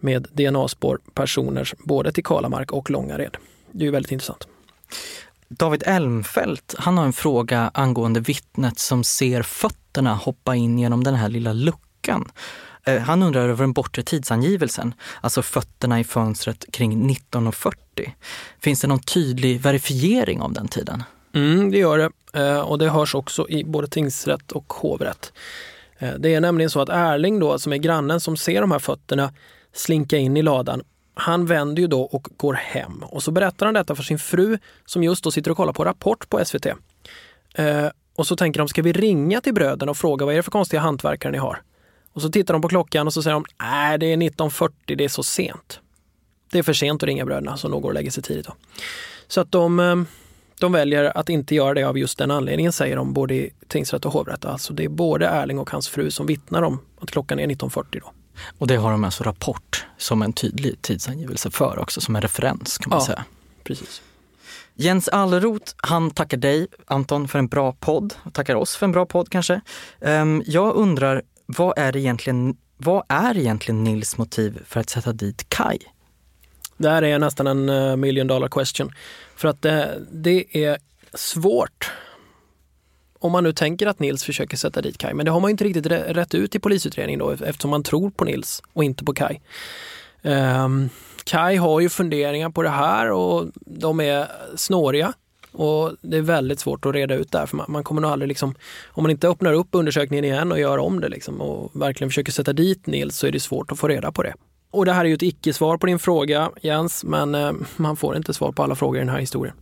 med 0.00 0.28
DNA-spår 0.32 0.98
personer 1.14 1.72
både 1.78 2.12
till 2.12 2.24
Kalamark 2.24 2.72
och 2.72 2.90
Långared. 2.90 3.36
Det 3.72 3.82
är 3.82 3.86
ju 3.86 3.90
väldigt 3.90 4.12
intressant. 4.12 4.48
David 5.48 5.82
Elmfelt, 5.86 6.74
han 6.78 6.98
har 6.98 7.04
en 7.04 7.12
fråga 7.12 7.70
angående 7.74 8.20
vittnet 8.20 8.78
som 8.78 9.04
ser 9.04 9.42
fötterna 9.42 10.14
hoppa 10.14 10.54
in 10.54 10.78
genom 10.78 11.04
den 11.04 11.14
här 11.14 11.28
lilla 11.28 11.52
luckan. 11.52 12.30
Eh, 12.84 13.02
han 13.02 13.22
undrar 13.22 13.48
över 13.48 13.62
den 13.62 13.72
bortre 13.72 14.02
tidsangivelsen, 14.02 14.94
alltså 15.20 15.42
fötterna 15.42 16.00
i 16.00 16.04
fönstret 16.04 16.64
kring 16.72 17.10
1940. 17.10 18.14
Finns 18.60 18.80
det 18.80 18.86
någon 18.86 18.98
tydlig 18.98 19.60
verifiering 19.60 20.40
av 20.40 20.52
den 20.52 20.68
tiden? 20.68 21.02
Mm, 21.34 21.70
det 21.70 21.78
gör 21.78 21.98
det 21.98 22.40
eh, 22.40 22.60
och 22.60 22.78
det 22.78 22.88
hörs 22.88 23.14
också 23.14 23.48
i 23.48 23.64
både 23.64 23.88
tingsrätt 23.88 24.52
och 24.52 24.72
hovrätt. 24.72 25.32
Eh, 25.98 26.14
det 26.18 26.34
är 26.34 26.40
nämligen 26.40 26.70
så 26.70 26.80
att 26.80 26.88
Erling 26.88 27.38
då, 27.38 27.58
som 27.58 27.72
är 27.72 27.76
grannen 27.76 28.20
som 28.20 28.36
ser 28.36 28.60
de 28.60 28.70
här 28.70 28.78
fötterna 28.78 29.32
slinka 29.72 30.16
in 30.16 30.36
i 30.36 30.42
ladan, 30.42 30.82
han 31.14 31.46
vänder 31.46 31.82
ju 31.82 31.88
då 31.88 32.02
och 32.02 32.28
går 32.36 32.54
hem 32.54 33.02
och 33.02 33.22
så 33.22 33.30
berättar 33.30 33.66
han 33.66 33.74
detta 33.74 33.94
för 33.94 34.02
sin 34.02 34.18
fru 34.18 34.58
som 34.86 35.02
just 35.04 35.24
då 35.24 35.30
sitter 35.30 35.50
och 35.50 35.56
kollar 35.56 35.72
på 35.72 35.84
Rapport 35.84 36.28
på 36.28 36.44
SVT. 36.44 36.66
Eh, 37.54 37.86
Och 38.16 38.26
så 38.26 38.36
tänker 38.36 38.58
de, 38.58 38.68
ska 38.68 38.82
vi 38.82 38.92
ringa 38.92 39.40
till 39.40 39.54
bröderna 39.54 39.90
och 39.90 39.96
fråga 39.96 40.26
vad 40.26 40.34
är 40.34 40.36
det 40.36 40.42
för 40.42 40.50
konstiga 40.50 40.80
hantverkare 40.80 41.32
ni 41.32 41.38
har? 41.38 41.62
Och 42.12 42.22
så 42.22 42.28
tittar 42.28 42.54
de 42.54 42.62
på 42.62 42.68
klockan 42.68 43.06
och 43.06 43.12
så 43.12 43.22
säger 43.22 43.34
de, 43.34 43.44
nej 43.60 43.98
det 43.98 44.06
är 44.12 44.16
19.40, 44.16 44.70
det 44.96 45.04
är 45.04 45.08
så 45.08 45.22
sent. 45.22 45.80
Det 46.52 46.58
är 46.58 46.62
för 46.62 46.72
sent 46.72 47.02
att 47.02 47.06
ringa 47.06 47.24
bröderna 47.24 47.56
så 47.56 47.68
de 47.68 47.80
går 47.80 47.88
och 47.88 47.94
lägger 47.94 48.10
sig 48.10 48.22
tidigt. 48.22 48.46
Då. 48.46 48.54
Så 49.28 49.40
att 49.40 49.52
de, 49.52 49.80
eh, 49.80 49.96
de 50.60 50.72
väljer 50.72 51.18
att 51.18 51.28
inte 51.28 51.54
göra 51.54 51.74
det 51.74 51.82
av 51.82 51.98
just 51.98 52.18
den 52.18 52.30
anledningen 52.30 52.72
säger 52.72 52.96
de 52.96 53.12
både 53.12 53.34
i 53.34 53.50
tingsrätt 53.68 54.04
och 54.04 54.12
hovrätt. 54.12 54.44
Alltså 54.44 54.72
det 54.72 54.84
är 54.84 54.88
både 54.88 55.26
Erling 55.26 55.58
och 55.58 55.70
hans 55.70 55.88
fru 55.88 56.10
som 56.10 56.26
vittnar 56.26 56.62
om 56.62 56.78
att 57.00 57.10
klockan 57.10 57.38
är 57.38 57.46
19.40 57.46 57.84
då. 58.00 58.12
Och 58.58 58.66
det 58.66 58.76
har 58.76 58.90
de 58.90 59.04
alltså 59.04 59.24
rapport 59.24 59.86
som 59.98 60.22
en 60.22 60.32
tydlig 60.32 60.82
tidsangivelse 60.82 61.50
för 61.50 61.78
också, 61.78 62.00
som 62.00 62.16
en 62.16 62.22
referens 62.22 62.78
kan 62.78 62.90
man 62.90 62.98
Ja. 62.98 63.06
säga. 63.06 63.24
Precis. 63.64 64.02
Jens 64.74 65.08
Allerot, 65.08 65.74
han 65.76 66.10
tackar 66.10 66.36
dig 66.36 66.66
Anton 66.86 67.28
för 67.28 67.38
en 67.38 67.48
bra 67.48 67.72
podd 67.72 68.14
tackar 68.32 68.54
oss 68.54 68.76
för 68.76 68.86
en 68.86 68.92
bra 68.92 69.06
podd 69.06 69.28
kanske. 69.30 69.60
Ehm, 70.00 70.42
jag 70.46 70.74
undrar, 70.74 71.22
vad 71.46 71.78
är, 71.78 71.96
egentligen, 71.96 72.56
vad 72.76 73.04
är 73.08 73.38
egentligen 73.38 73.84
Nils 73.84 74.18
motiv 74.18 74.62
för 74.66 74.80
att 74.80 74.90
sätta 74.90 75.12
dit 75.12 75.48
Kai? 75.48 75.78
Det 76.76 76.90
här 76.90 77.02
är 77.04 77.18
nästan 77.18 77.46
en 77.46 77.68
eh, 77.68 77.96
million 77.96 78.26
dollar 78.26 78.48
question. 78.48 78.92
För 79.36 79.48
att 79.48 79.62
det, 79.62 80.02
det 80.12 80.64
är 80.64 80.78
svårt 81.14 81.90
om 83.24 83.32
man 83.32 83.44
nu 83.44 83.52
tänker 83.52 83.86
att 83.86 84.00
Nils 84.00 84.24
försöker 84.24 84.56
sätta 84.56 84.82
dit 84.82 84.98
Kai. 84.98 85.14
Men 85.14 85.26
det 85.26 85.32
har 85.32 85.40
man 85.40 85.48
ju 85.48 85.52
inte 85.52 85.64
riktigt 85.64 85.86
rätt 85.86 86.34
ut 86.34 86.54
i 86.54 86.58
polisutredningen 86.58 87.18
då 87.18 87.30
eftersom 87.30 87.70
man 87.70 87.82
tror 87.82 88.10
på 88.10 88.24
Nils 88.24 88.62
och 88.72 88.84
inte 88.84 89.04
på 89.04 89.14
Kai. 89.14 89.40
Um, 90.22 90.88
Kai 91.24 91.56
har 91.56 91.80
ju 91.80 91.88
funderingar 91.88 92.50
på 92.50 92.62
det 92.62 92.68
här 92.68 93.10
och 93.10 93.46
de 93.66 94.00
är 94.00 94.28
snåriga. 94.56 95.12
Och 95.52 95.92
det 96.00 96.16
är 96.16 96.22
väldigt 96.22 96.60
svårt 96.60 96.86
att 96.86 96.94
reda 96.94 97.14
ut 97.14 97.32
där 97.32 97.46
för 97.46 97.56
man, 97.56 97.66
man 97.68 97.84
kommer 97.84 98.00
nog 98.00 98.10
aldrig 98.10 98.28
liksom, 98.28 98.54
om 98.86 99.02
man 99.02 99.10
inte 99.10 99.28
öppnar 99.28 99.52
upp 99.52 99.68
undersökningen 99.70 100.24
igen 100.24 100.52
och 100.52 100.60
gör 100.60 100.78
om 100.78 101.00
det 101.00 101.08
liksom 101.08 101.40
och 101.40 101.70
verkligen 101.82 102.10
försöker 102.10 102.32
sätta 102.32 102.52
dit 102.52 102.86
Nils 102.86 103.16
så 103.16 103.26
är 103.26 103.32
det 103.32 103.40
svårt 103.40 103.72
att 103.72 103.78
få 103.78 103.88
reda 103.88 104.12
på 104.12 104.22
det. 104.22 104.34
Och 104.70 104.84
det 104.84 104.92
här 104.92 105.04
är 105.04 105.08
ju 105.08 105.14
ett 105.14 105.22
icke-svar 105.22 105.76
på 105.78 105.86
din 105.86 105.98
fråga 105.98 106.50
Jens, 106.62 107.04
men 107.04 107.34
eh, 107.34 107.52
man 107.76 107.96
får 107.96 108.16
inte 108.16 108.34
svar 108.34 108.52
på 108.52 108.62
alla 108.62 108.74
frågor 108.74 108.96
i 108.96 109.00
den 109.00 109.08
här 109.08 109.20
historien. 109.20 109.54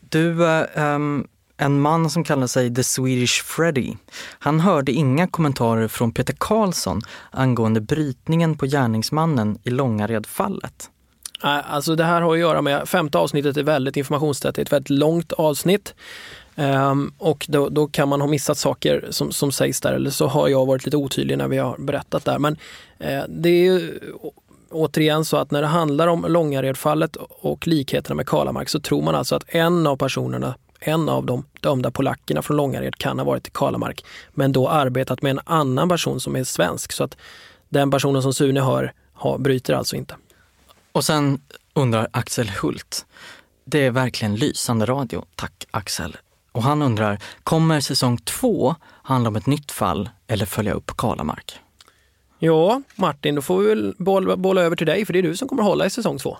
Du, 0.00 0.46
eh, 0.46 0.64
ehm, 0.74 1.26
en 1.56 1.80
man 1.80 2.10
som 2.10 2.24
kallar 2.24 2.46
sig 2.46 2.74
The 2.74 2.84
Swedish 2.84 3.44
Freddy, 3.44 3.94
han 4.38 4.60
hörde 4.60 4.92
inga 4.92 5.26
kommentarer 5.26 5.88
från 5.88 6.12
Peter 6.12 6.34
Karlsson 6.38 7.00
angående 7.30 7.80
brytningen 7.80 8.56
på 8.56 8.66
gärningsmannen 8.66 9.58
i 9.62 9.70
Långaredfallet. 9.70 10.90
Alltså 11.40 11.94
det 11.94 12.04
här 12.04 12.22
har 12.22 12.32
att 12.32 12.38
göra 12.38 12.62
med, 12.62 12.88
femte 12.88 13.18
avsnittet 13.18 13.56
är 13.56 13.62
väldigt 13.62 13.96
informationstätt, 13.96 14.54
det 14.54 14.60
är 14.60 14.64
ett 14.64 14.72
väldigt 14.72 14.90
långt 14.90 15.32
avsnitt. 15.32 15.94
Um, 16.58 17.12
och 17.18 17.46
då, 17.48 17.68
då 17.68 17.86
kan 17.86 18.08
man 18.08 18.20
ha 18.20 18.28
missat 18.28 18.58
saker 18.58 19.06
som, 19.10 19.32
som 19.32 19.52
sägs 19.52 19.80
där, 19.80 19.92
eller 19.92 20.10
så 20.10 20.26
har 20.26 20.48
jag 20.48 20.66
varit 20.66 20.84
lite 20.84 20.96
otydlig 20.96 21.38
när 21.38 21.48
vi 21.48 21.58
har 21.58 21.78
berättat 21.78 22.24
där. 22.24 22.38
Men 22.38 22.56
eh, 22.98 23.22
det 23.28 23.48
är 23.48 23.64
ju 23.64 24.00
återigen 24.70 25.24
så 25.24 25.36
att 25.36 25.50
när 25.50 25.62
det 25.62 25.68
handlar 25.68 26.08
om 26.08 26.26
Långaredfallet 26.28 27.16
och 27.16 27.66
likheterna 27.66 28.14
med 28.14 28.28
Kalamark 28.28 28.68
så 28.68 28.80
tror 28.80 29.02
man 29.02 29.14
alltså 29.14 29.36
att 29.36 29.44
en 29.48 29.86
av 29.86 29.96
personerna 29.96 30.54
en 30.88 31.08
av 31.08 31.26
de 31.26 31.44
dömda 31.60 31.90
polackerna 31.90 32.42
från 32.42 32.56
Långared 32.56 32.96
kan 32.96 33.18
ha 33.18 33.24
varit 33.26 33.48
i 33.48 33.50
Kalamark, 33.50 34.04
men 34.30 34.52
då 34.52 34.68
arbetat 34.68 35.22
med 35.22 35.30
en 35.30 35.40
annan 35.44 35.88
person 35.88 36.20
som 36.20 36.36
är 36.36 36.44
svensk. 36.44 36.92
Så 36.92 37.04
att 37.04 37.16
den 37.68 37.90
personen 37.90 38.22
som 38.22 38.34
Sune 38.34 38.60
hör 38.60 38.92
har, 39.12 39.38
bryter 39.38 39.74
alltså 39.74 39.96
inte. 39.96 40.16
Och 40.92 41.04
sen 41.04 41.40
undrar 41.74 42.08
Axel 42.10 42.48
Hult, 42.48 43.06
det 43.64 43.86
är 43.86 43.90
verkligen 43.90 44.36
lysande 44.36 44.86
radio, 44.86 45.24
tack 45.34 45.66
Axel. 45.70 46.16
Och 46.52 46.62
han 46.62 46.82
undrar, 46.82 47.18
kommer 47.44 47.80
säsong 47.80 48.18
två 48.18 48.74
handla 49.02 49.28
om 49.28 49.36
ett 49.36 49.46
nytt 49.46 49.72
fall 49.72 50.10
eller 50.26 50.46
följa 50.46 50.72
upp 50.72 50.96
Kalamark? 50.96 51.60
Ja, 52.38 52.82
Martin, 52.94 53.34
då 53.34 53.42
får 53.42 53.58
vi 53.58 53.68
väl 53.68 53.94
bolla, 53.98 54.36
bolla 54.36 54.62
över 54.62 54.76
till 54.76 54.86
dig, 54.86 55.06
för 55.06 55.12
det 55.12 55.18
är 55.18 55.22
du 55.22 55.36
som 55.36 55.48
kommer 55.48 55.62
hålla 55.62 55.86
i 55.86 55.90
säsong 55.90 56.18
två. 56.18 56.38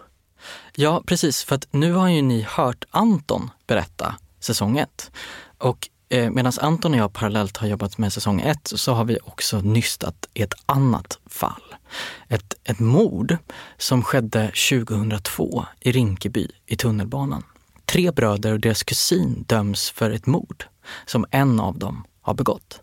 Ja, 0.74 1.02
precis, 1.06 1.44
för 1.44 1.54
att 1.54 1.68
nu 1.70 1.92
har 1.92 2.08
ju 2.08 2.22
ni 2.22 2.46
hört 2.48 2.84
Anton 2.90 3.50
berätta 3.66 4.14
säsong 4.40 4.78
ett. 4.78 5.10
Och 5.58 5.88
eh, 6.08 6.30
medan 6.30 6.52
Anton 6.60 6.92
och 6.92 6.98
jag 6.98 7.12
parallellt 7.12 7.56
har 7.56 7.68
jobbat 7.68 7.98
med 7.98 8.12
säsong 8.12 8.40
ett 8.40 8.72
så 8.74 8.92
har 8.92 9.04
vi 9.04 9.18
också 9.24 9.60
nystat 9.60 10.28
i 10.34 10.42
ett 10.42 10.54
annat 10.66 11.18
fall. 11.26 11.74
Ett, 12.28 12.54
ett 12.64 12.78
mord 12.78 13.36
som 13.78 14.02
skedde 14.02 14.52
2002 14.70 15.64
i 15.80 15.92
Rinkeby 15.92 16.48
i 16.66 16.76
tunnelbanan. 16.76 17.42
Tre 17.84 18.10
bröder 18.10 18.52
och 18.52 18.60
deras 18.60 18.82
kusin 18.82 19.44
döms 19.48 19.90
för 19.90 20.10
ett 20.10 20.26
mord 20.26 20.64
som 21.06 21.26
en 21.30 21.60
av 21.60 21.78
dem 21.78 22.04
har 22.20 22.34
begått. 22.34 22.80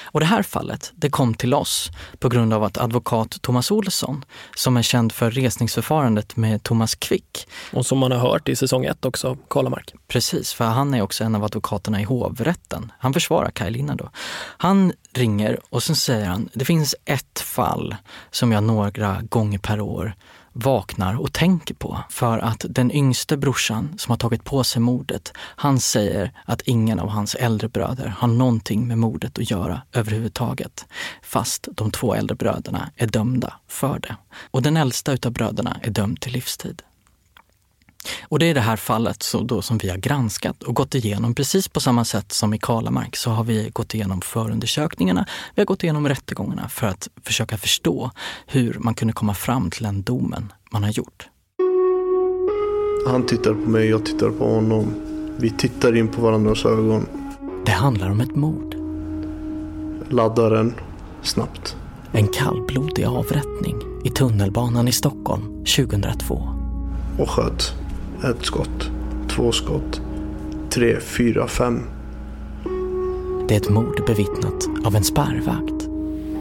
Och 0.00 0.20
det 0.20 0.26
här 0.26 0.42
fallet, 0.42 0.92
det 0.94 1.10
kom 1.10 1.34
till 1.34 1.54
oss 1.54 1.90
på 2.18 2.28
grund 2.28 2.52
av 2.52 2.64
att 2.64 2.78
advokat 2.78 3.42
Thomas 3.42 3.70
Olsson, 3.70 4.24
som 4.56 4.76
är 4.76 4.82
känd 4.82 5.12
för 5.12 5.30
resningsförfarandet 5.30 6.36
med 6.36 6.62
Thomas 6.62 6.94
Quick. 6.94 7.48
Och 7.72 7.86
som 7.86 7.98
man 7.98 8.12
har 8.12 8.18
hört 8.18 8.48
i 8.48 8.56
säsong 8.56 8.84
ett 8.84 9.04
också, 9.04 9.36
Kalamark. 9.50 9.94
Precis, 10.08 10.52
för 10.52 10.64
han 10.64 10.94
är 10.94 11.02
också 11.02 11.24
en 11.24 11.34
av 11.34 11.44
advokaterna 11.44 12.00
i 12.00 12.04
hovrätten. 12.04 12.92
Han 12.98 13.12
försvarar 13.12 13.50
Kaj 13.50 13.82
då. 13.98 14.10
Han 14.56 14.92
ringer 15.12 15.58
och 15.70 15.82
så 15.82 15.94
säger 15.94 16.26
han, 16.26 16.48
det 16.52 16.64
finns 16.64 16.94
ett 17.04 17.40
fall 17.40 17.96
som 18.30 18.52
jag 18.52 18.64
några 18.64 19.22
gånger 19.22 19.58
per 19.58 19.80
år 19.80 20.14
vaknar 20.52 21.20
och 21.20 21.32
tänker 21.32 21.74
på. 21.74 21.98
För 22.10 22.38
att 22.38 22.64
den 22.68 22.92
yngste 22.92 23.36
brorsan 23.36 23.94
som 23.98 24.10
har 24.10 24.16
tagit 24.16 24.44
på 24.44 24.64
sig 24.64 24.82
mordet, 24.82 25.32
han 25.36 25.80
säger 25.80 26.32
att 26.44 26.62
ingen 26.62 27.00
av 27.00 27.08
hans 27.08 27.34
äldre 27.34 27.68
bröder 27.68 28.14
har 28.18 28.28
någonting 28.28 28.88
med 28.88 28.98
mordet 28.98 29.38
att 29.38 29.50
göra 29.50 29.82
överhuvudtaget. 29.92 30.86
Fast 31.22 31.68
de 31.72 31.90
två 31.90 32.14
äldre 32.14 32.34
bröderna 32.34 32.90
är 32.96 33.06
dömda 33.06 33.54
för 33.68 33.98
det. 33.98 34.16
Och 34.50 34.62
den 34.62 34.76
äldsta 34.76 35.12
utav 35.12 35.32
bröderna 35.32 35.80
är 35.82 35.90
dömd 35.90 36.20
till 36.20 36.32
livstid. 36.32 36.82
Och 38.22 38.38
det 38.38 38.46
är 38.46 38.54
det 38.54 38.60
här 38.60 38.76
fallet 38.76 39.22
så 39.22 39.42
då 39.42 39.62
som 39.62 39.78
vi 39.78 39.88
har 39.88 39.96
granskat 39.96 40.62
och 40.62 40.74
gått 40.74 40.94
igenom 40.94 41.34
precis 41.34 41.68
på 41.68 41.80
samma 41.80 42.04
sätt 42.04 42.32
som 42.32 42.54
i 42.54 42.58
Kalamark 42.58 43.16
så 43.16 43.30
har 43.30 43.44
vi 43.44 43.70
gått 43.72 43.94
igenom 43.94 44.20
förundersökningarna. 44.20 45.26
Vi 45.54 45.60
har 45.60 45.66
gått 45.66 45.82
igenom 45.82 46.08
rättegångarna 46.08 46.68
för 46.68 46.86
att 46.86 47.08
försöka 47.22 47.58
förstå 47.58 48.10
hur 48.46 48.76
man 48.78 48.94
kunde 48.94 49.14
komma 49.14 49.34
fram 49.34 49.70
till 49.70 49.82
den 49.82 50.02
domen 50.02 50.52
man 50.70 50.82
har 50.84 50.90
gjort. 50.90 51.28
Han 53.06 53.26
tittar 53.26 53.54
på 53.54 53.70
mig, 53.70 53.88
jag 53.88 54.06
tittar 54.06 54.30
på 54.30 54.54
honom. 54.54 54.94
Vi 55.38 55.50
tittar 55.50 55.96
in 55.96 56.08
på 56.08 56.22
varandras 56.22 56.64
ögon. 56.64 57.06
Det 57.66 57.72
handlar 57.72 58.10
om 58.10 58.20
ett 58.20 58.36
mord. 58.36 58.74
Laddar 60.08 60.50
den 60.50 60.74
snabbt. 61.22 61.76
En 62.12 62.28
kallblodig 62.28 63.04
avrättning 63.04 63.76
i 64.04 64.10
tunnelbanan 64.10 64.88
i 64.88 64.92
Stockholm 64.92 65.64
2002. 65.64 66.48
Och 67.18 67.30
sköt. 67.30 67.81
Ett 68.24 68.44
skott. 68.44 68.90
Två 69.28 69.52
skott. 69.52 70.00
Tre, 70.70 71.00
fyra, 71.00 71.46
fem. 71.46 71.80
Det 73.48 73.54
är 73.54 73.58
ett 73.60 73.70
mord 73.70 74.02
bevittnat 74.06 74.68
av 74.84 74.96
en 74.96 75.04
spärrvakt. 75.04 75.88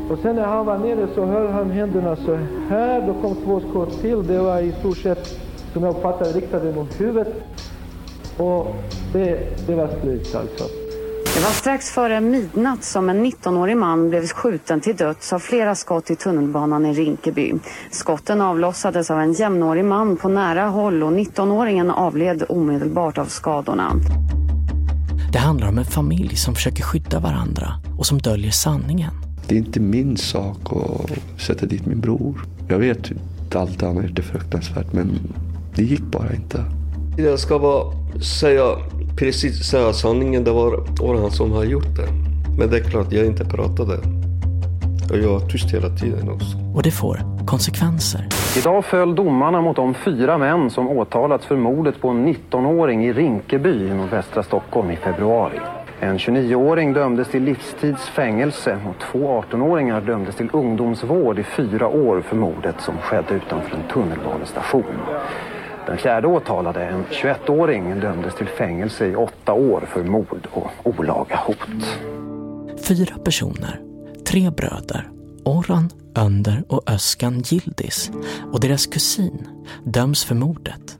Och 0.10 0.20
sen 0.22 0.36
när 0.36 0.46
han 0.46 0.66
var 0.66 0.78
nere 0.78 1.08
så 1.16 1.26
höll 1.26 1.48
han 1.48 1.72
händerna 1.72 2.16
så 2.16 2.40
här. 2.70 3.08
Då 3.08 3.22
kom 3.22 3.36
två 3.36 3.62
skott 3.70 4.02
till. 4.02 4.28
Det 4.28 4.40
var 4.40 4.62
i 4.62 4.72
stort 4.80 4.98
sett, 4.98 5.40
som 5.74 5.84
jag 5.84 5.96
uppfattade 5.96 6.32
riktade 6.32 6.76
mot 6.76 7.02
huvudet. 7.02 7.34
Och 8.38 8.76
det, 9.14 9.40
det 9.68 9.76
var 9.76 9.90
slut 10.02 10.36
alltså. 10.36 10.81
Det 11.42 11.46
var 11.46 11.54
strax 11.54 11.92
före 11.92 12.22
midnatt 12.22 12.84
som 12.84 13.10
en 13.10 13.26
19-årig 13.26 13.78
man 13.78 14.10
blev 14.10 14.28
skjuten 14.28 14.82
till 14.82 14.96
döds 14.96 15.34
av 15.34 15.40
flera 15.40 15.76
skott 15.76 16.12
i 16.12 16.16
tunnelbanan 16.16 16.86
i 16.86 16.94
Rinkeby. 16.94 17.54
Skotten 17.92 18.42
avlossades 18.42 19.12
av 19.12 19.20
en 19.20 19.34
jämnårig 19.34 19.86
man 19.86 20.18
på 20.18 20.30
nära 20.30 20.64
håll 20.64 21.04
och 21.04 21.12
19-åringen 21.12 21.92
avled 21.92 22.44
omedelbart 22.50 23.18
av 23.18 23.26
skadorna. 23.26 23.92
Det 25.32 25.38
handlar 25.38 25.68
om 25.68 25.78
en 25.78 25.86
familj 25.86 26.36
som 26.36 26.56
försöker 26.56 26.84
skydda 26.84 27.20
varandra 27.20 27.74
och 27.98 28.06
som 28.06 28.18
döljer 28.18 28.52
sanningen. 28.52 29.12
Det 29.48 29.56
är 29.56 29.60
inte 29.60 29.80
min 29.80 30.18
sak 30.18 30.58
att 30.72 31.42
sätta 31.42 31.66
dit 31.66 31.86
min 31.86 32.00
bror. 32.00 32.46
Jag 32.68 32.78
vet 32.78 33.12
att 33.48 33.56
allt 33.56 33.82
han 33.82 33.96
har 33.96 34.04
gjort 34.04 34.20
är 34.20 34.24
fruktansvärt 34.24 34.94
men 34.94 35.20
det 35.76 35.84
gick 35.84 36.04
bara 36.04 36.34
inte. 36.34 36.66
Jag 37.18 37.40
ska 37.40 37.60
bara 37.60 37.94
säga 38.22 38.64
precis 39.18 39.64
säga 39.64 39.94
sanningen. 39.94 40.44
Det 40.44 40.52
var 40.52 40.74
Orhan 41.02 41.32
som 41.32 41.52
har 41.52 41.64
gjort 41.64 41.96
det. 41.96 42.08
Men 42.58 42.70
det 42.70 42.78
är 42.78 42.84
klart, 42.84 43.12
jag 43.12 43.26
inte 43.26 43.46
pratade. 43.46 43.98
Och 45.12 45.18
jag 45.18 45.30
var 45.30 45.40
tyst 45.40 45.74
hela 45.74 45.90
tiden 45.90 46.30
också. 46.30 46.58
Och 46.76 46.84
det 46.84 46.92
får 46.92 47.20
konsekvenser. 47.46 48.28
Idag 48.58 48.86
föll 48.86 49.16
domarna 49.16 49.62
mot 49.62 49.76
de 49.76 49.94
fyra 49.94 50.38
män 50.38 50.70
som 50.70 50.90
åtalats 50.90 51.46
för 51.46 51.56
mordet 51.56 52.02
på 52.02 52.10
en 52.10 52.28
19-åring 52.28 53.06
i 53.06 53.14
Rinkeby 53.14 53.88
i 53.88 53.94
nordvästra 53.94 54.44
Stockholm 54.44 54.92
i 54.92 54.96
februari. 54.96 55.60
En 56.00 56.18
29-åring 56.18 56.94
dömdes 56.94 57.28
till 57.28 57.44
livstids 57.44 58.08
fängelse 58.08 58.78
och 58.90 58.96
två 59.12 59.44
18-åringar 59.52 60.02
dömdes 60.02 60.36
till 60.36 60.50
ungdomsvård 60.54 61.40
i 61.40 61.44
fyra 61.44 61.88
år 61.88 62.22
för 62.22 62.36
mordet 62.36 62.76
som 62.82 62.98
skedde 62.98 63.34
utanför 63.34 63.76
en 63.76 63.88
tunnelbanestation. 63.94 64.84
Den 65.92 65.98
fjärde 65.98 66.28
åtalade, 66.28 66.86
en 66.86 67.06
21-åring, 67.06 68.00
dömdes 68.00 68.36
till 68.36 68.48
fängelse 68.48 69.08
i 69.08 69.16
åtta 69.16 69.54
år 69.54 69.84
för 69.88 70.04
mord 70.04 70.48
och 70.52 70.72
olaga 70.84 71.36
hot. 71.36 71.98
Fyra 72.88 73.18
personer, 73.18 73.82
tre 74.26 74.50
bröder, 74.50 75.10
Orhan, 75.46 75.90
Önder 76.16 76.64
och 76.68 76.90
Öskan 76.92 77.42
Gildis 77.46 78.12
och 78.52 78.60
deras 78.60 78.86
kusin 78.86 79.48
döms 79.84 80.24
för 80.24 80.36
mordet. 80.36 80.98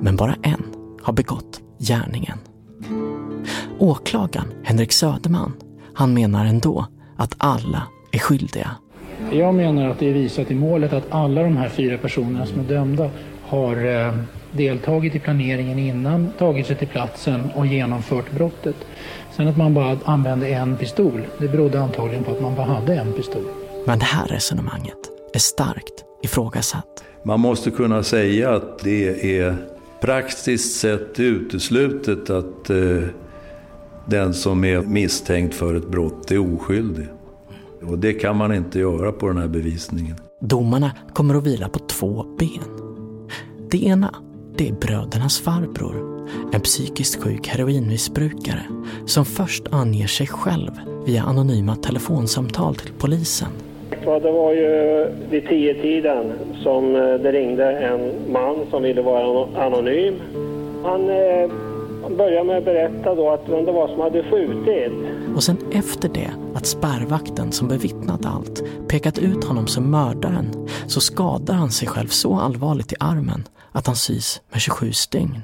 Men 0.00 0.16
bara 0.16 0.34
en 0.42 0.64
har 1.02 1.12
begått 1.12 1.60
gärningen. 1.78 2.38
Åklagaren 3.78 4.52
Henrik 4.64 4.92
Söderman, 4.92 5.52
han 5.94 6.14
menar 6.14 6.44
ändå 6.44 6.86
att 7.16 7.34
alla 7.38 7.82
är 8.12 8.18
skyldiga. 8.18 8.70
Jag 9.30 9.54
menar 9.54 9.88
att 9.88 9.98
det 9.98 10.08
är 10.08 10.14
visat 10.14 10.50
i 10.50 10.54
målet 10.54 10.92
att 10.92 11.06
alla 11.10 11.42
de 11.42 11.56
här 11.56 11.68
fyra 11.68 11.98
personerna 11.98 12.46
som 12.46 12.60
är 12.60 12.64
dömda 12.64 13.10
har 13.52 14.06
eh, 14.06 14.14
deltagit 14.52 15.14
i 15.14 15.18
planeringen 15.18 15.78
innan, 15.78 16.32
tagit 16.38 16.66
sig 16.66 16.76
till 16.76 16.88
platsen 16.88 17.50
och 17.54 17.66
genomfört 17.66 18.30
brottet. 18.30 18.76
Sen 19.36 19.48
att 19.48 19.56
man 19.56 19.74
bara 19.74 19.98
använde 20.04 20.48
en 20.48 20.76
pistol, 20.76 21.26
det 21.38 21.48
berodde 21.48 21.80
antagligen 21.80 22.24
på 22.24 22.30
att 22.30 22.42
man 22.42 22.54
bara 22.54 22.66
hade 22.66 22.94
en 22.94 23.12
pistol. 23.12 23.42
Men 23.86 23.98
det 23.98 24.04
här 24.04 24.26
resonemanget 24.26 24.98
är 25.34 25.38
starkt 25.38 26.04
ifrågasatt. 26.22 27.04
Man 27.24 27.40
måste 27.40 27.70
kunna 27.70 28.02
säga 28.02 28.54
att 28.54 28.78
det 28.78 29.38
är 29.38 29.56
praktiskt 30.00 30.80
sett 30.80 31.20
uteslutet 31.20 32.30
att 32.30 32.70
eh, 32.70 32.76
den 34.06 34.34
som 34.34 34.64
är 34.64 34.80
misstänkt 34.80 35.54
för 35.54 35.74
ett 35.74 35.88
brott 35.88 36.30
är 36.30 36.54
oskyldig. 36.54 37.06
Och 37.86 37.98
det 37.98 38.12
kan 38.12 38.36
man 38.36 38.54
inte 38.54 38.78
göra 38.78 39.12
på 39.12 39.28
den 39.28 39.38
här 39.38 39.48
bevisningen. 39.48 40.16
Domarna 40.40 40.92
kommer 41.12 41.34
att 41.34 41.46
vila 41.46 41.68
på 41.68 41.78
två 41.78 42.24
ben. 42.38 42.81
Det 43.72 43.84
ena, 43.84 44.14
det 44.56 44.68
är 44.68 44.72
brödernas 44.72 45.40
farbror. 45.40 46.26
En 46.52 46.60
psykiskt 46.60 47.22
sjuk 47.22 47.48
heroinmissbrukare 47.48 48.62
som 49.06 49.24
först 49.24 49.62
anger 49.70 50.06
sig 50.06 50.26
själv 50.26 50.70
via 51.06 51.22
anonyma 51.22 51.76
telefonsamtal 51.76 52.74
till 52.74 52.92
polisen. 52.98 53.48
Ja, 54.04 54.20
det 54.20 54.32
var 54.32 54.52
ju 54.52 55.06
vid 55.30 55.48
tio 55.48 55.82
tiden 55.82 56.32
som 56.62 56.92
det 56.92 57.32
ringde 57.32 57.72
en 57.72 58.32
man 58.32 58.56
som 58.70 58.82
ville 58.82 59.02
vara 59.02 59.66
anonym. 59.66 60.14
Han 60.84 61.10
eh, 61.10 61.50
började 62.16 62.44
med 62.44 62.58
att 62.58 62.64
berätta 62.64 63.14
då 63.14 63.30
att 63.30 63.48
vem 63.48 63.64
det 63.64 63.72
var 63.72 63.88
som 63.88 64.00
hade 64.00 64.22
skjutit. 64.22 64.92
Och 65.36 65.42
sen 65.42 65.56
efter 65.72 66.08
det 66.08 66.30
att 66.54 66.66
spärrvakten 66.66 67.52
som 67.52 67.68
bevittnat 67.68 68.26
allt 68.26 68.62
pekat 68.88 69.18
ut 69.18 69.44
honom 69.44 69.66
som 69.66 69.90
mördaren 69.90 70.68
så 70.86 71.00
skadar 71.00 71.54
han 71.54 71.70
sig 71.70 71.88
själv 71.88 72.08
så 72.08 72.34
allvarligt 72.34 72.92
i 72.92 72.96
armen 73.00 73.44
att 73.72 73.86
han 73.86 73.96
sys 73.96 74.40
med 74.50 74.60
27 74.60 74.92
stygn. 74.92 75.42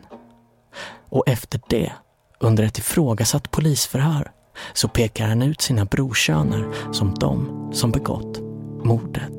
Och 1.11 1.29
efter 1.29 1.61
det, 1.69 1.93
under 2.41 2.65
ett 2.65 2.79
ifrågasatt 2.79 3.51
polisförhör, 3.51 4.31
så 4.73 4.89
pekar 4.89 5.27
han 5.27 5.43
ut 5.43 5.61
sina 5.61 5.85
brorsöner 5.85 6.65
som 6.93 7.15
de 7.15 7.69
som 7.73 7.91
begått 7.91 8.41
mordet. 8.85 9.33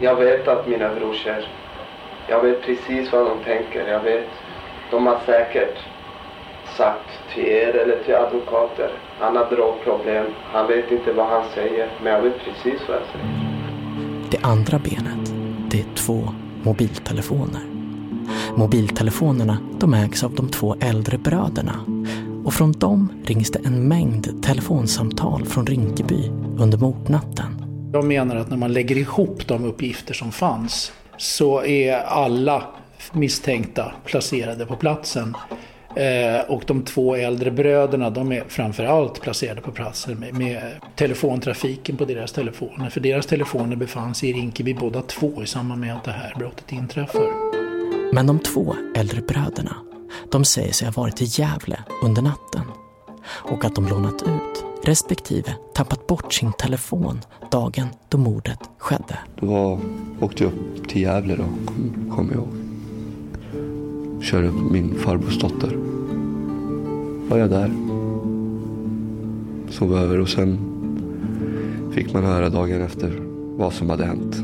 Jag 0.00 0.16
vet 0.16 0.48
att 0.48 0.68
mina 0.68 0.94
brorsor, 0.94 1.44
jag 2.28 2.42
vet 2.42 2.62
precis 2.62 3.12
vad 3.12 3.26
de 3.26 3.44
tänker. 3.44 3.88
Jag 3.88 4.00
vet, 4.02 4.28
de 4.90 5.06
har 5.06 5.20
säkert 5.26 5.78
sagt 6.76 7.34
till 7.34 7.46
er 7.46 7.76
eller 7.76 8.04
till 8.04 8.14
advokater. 8.14 8.90
Han 9.18 9.36
har 9.36 9.50
drogproblem. 9.50 10.26
Han 10.52 10.66
vet 10.66 10.90
inte 10.90 11.12
vad 11.12 11.26
han 11.26 11.44
säger, 11.54 11.90
men 12.02 12.12
jag 12.12 12.22
vet 12.22 12.38
precis 12.38 12.80
vad 12.88 12.96
jag 12.96 13.06
säger. 13.12 13.40
Det 14.30 14.38
andra 14.42 14.78
benet, 14.78 15.32
det 15.70 15.80
är 15.80 15.94
två 15.94 16.34
mobiltelefoner. 16.62 17.79
Mobiltelefonerna 18.56 19.58
de 19.80 19.94
ägs 19.94 20.24
av 20.24 20.34
de 20.34 20.48
två 20.48 20.76
äldre 20.80 21.18
bröderna 21.18 21.80
och 22.44 22.54
från 22.54 22.72
dem 22.72 23.12
rings 23.24 23.50
det 23.50 23.60
en 23.64 23.88
mängd 23.88 24.42
telefonsamtal 24.42 25.44
från 25.46 25.66
Rinkeby 25.66 26.30
under 26.58 26.78
mordnatten. 26.78 27.60
Jag 27.92 28.04
menar 28.04 28.36
att 28.36 28.50
när 28.50 28.56
man 28.56 28.72
lägger 28.72 28.96
ihop 28.96 29.48
de 29.48 29.64
uppgifter 29.64 30.14
som 30.14 30.32
fanns 30.32 30.92
så 31.16 31.64
är 31.64 31.98
alla 31.98 32.62
misstänkta 33.12 33.92
placerade 34.04 34.66
på 34.66 34.76
platsen. 34.76 35.36
Eh, 35.96 36.50
och 36.50 36.62
de 36.66 36.82
två 36.82 37.16
äldre 37.16 37.50
bröderna 37.50 38.10
de 38.10 38.32
är 38.32 38.44
framförallt 38.48 39.20
placerade 39.20 39.60
på 39.60 39.70
platsen 39.70 40.18
med, 40.18 40.34
med, 40.34 40.62
telefontrafiken 40.96 41.96
på 41.96 42.04
deras 42.04 42.32
telefoner. 42.32 42.90
För 42.90 43.00
deras 43.00 43.26
telefoner 43.26 43.76
befann 43.76 44.14
sig 44.14 44.30
i 44.30 44.32
Rinkeby 44.32 44.74
båda 44.74 45.02
två 45.02 45.42
i 45.42 45.46
samband 45.46 45.80
med 45.80 45.96
att 45.96 46.04
det 46.04 46.10
här 46.10 46.34
brottet 46.38 46.72
inträffar. 46.72 47.59
Men 48.12 48.26
de 48.26 48.38
två 48.38 48.74
äldre 48.94 49.20
bröderna, 49.20 49.76
de 50.30 50.44
säger 50.44 50.72
sig 50.72 50.88
ha 50.88 51.02
varit 51.02 51.22
i 51.22 51.24
Gävle 51.24 51.78
under 52.02 52.22
natten 52.22 52.62
och 53.24 53.64
att 53.64 53.74
de 53.74 53.88
lånat 53.88 54.22
ut 54.22 54.64
respektive 54.82 55.54
tappat 55.74 56.06
bort 56.06 56.32
sin 56.32 56.52
telefon 56.52 57.20
dagen 57.50 57.86
då 58.08 58.18
mordet 58.18 58.58
skedde. 58.78 59.18
Då 59.40 59.80
åkte 60.20 60.44
jag 60.44 60.52
upp 60.52 60.88
till 60.88 61.02
Gävle 61.02 61.36
då, 61.36 61.44
kommer 62.14 62.32
jag 62.32 62.42
ihåg. 62.42 62.54
Körde 64.22 64.48
upp 64.48 64.70
min 64.70 64.98
farbrors 64.98 65.38
dotter. 65.38 65.76
Var 67.28 67.38
jag 67.38 67.50
där. 67.50 67.70
Sov 69.70 69.94
över 69.94 70.20
och 70.20 70.28
sen 70.28 70.58
fick 71.94 72.12
man 72.12 72.24
höra 72.24 72.48
dagen 72.48 72.82
efter 72.82 73.22
vad 73.56 73.72
som 73.72 73.90
hade 73.90 74.04
hänt. 74.04 74.36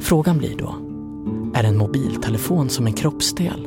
Frågan 0.00 0.38
blir 0.38 0.56
då, 0.56 0.74
är 1.54 1.64
en 1.64 1.76
mobiltelefon 1.76 2.70
som 2.70 2.86
en 2.86 2.92
kroppsdel? 2.92 3.66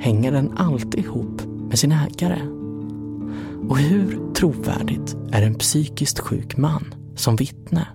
Hänger 0.00 0.32
den 0.32 0.52
alltid 0.56 1.04
ihop 1.04 1.42
med 1.68 1.78
sin 1.78 1.92
ägare? 1.92 2.40
Och 3.68 3.78
hur 3.78 4.34
trovärdigt 4.34 5.16
är 5.32 5.42
en 5.42 5.54
psykiskt 5.54 6.18
sjuk 6.18 6.56
man 6.56 6.94
som 7.14 7.36
vittne? 7.36 7.88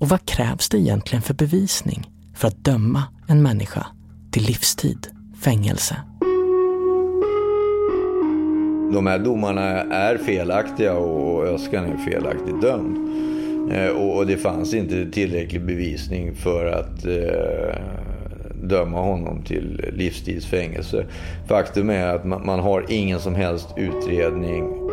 Och 0.00 0.08
vad 0.08 0.26
krävs 0.26 0.68
det 0.68 0.78
egentligen 0.78 1.22
för 1.22 1.34
bevisning 1.34 2.10
för 2.34 2.48
att 2.48 2.64
döma 2.64 3.02
en 3.26 3.42
människa 3.42 3.86
till 4.30 4.42
livstid 4.42 5.06
fängelse? 5.40 5.96
De 8.92 9.06
här 9.06 9.18
domarna 9.18 9.62
är 9.80 10.18
felaktiga 10.18 10.94
och 10.94 11.46
Öskan 11.46 11.84
är 11.84 11.96
felaktigt 11.96 12.60
dömd. 12.60 12.96
Eh, 13.70 13.88
och 13.88 14.26
det 14.26 14.36
fanns 14.36 14.74
inte 14.74 15.10
tillräcklig 15.10 15.62
bevisning 15.62 16.34
för 16.34 16.66
att 16.66 17.06
eh, 17.06 17.82
döma 18.62 19.00
honom 19.00 19.42
till 19.42 19.90
livstidsfängelse. 19.92 21.06
Faktum 21.48 21.90
är 21.90 22.06
att 22.06 22.24
man 22.24 22.60
har 22.60 22.84
ingen 22.88 23.18
som 23.20 23.34
helst 23.34 23.68
utredning 23.76 24.88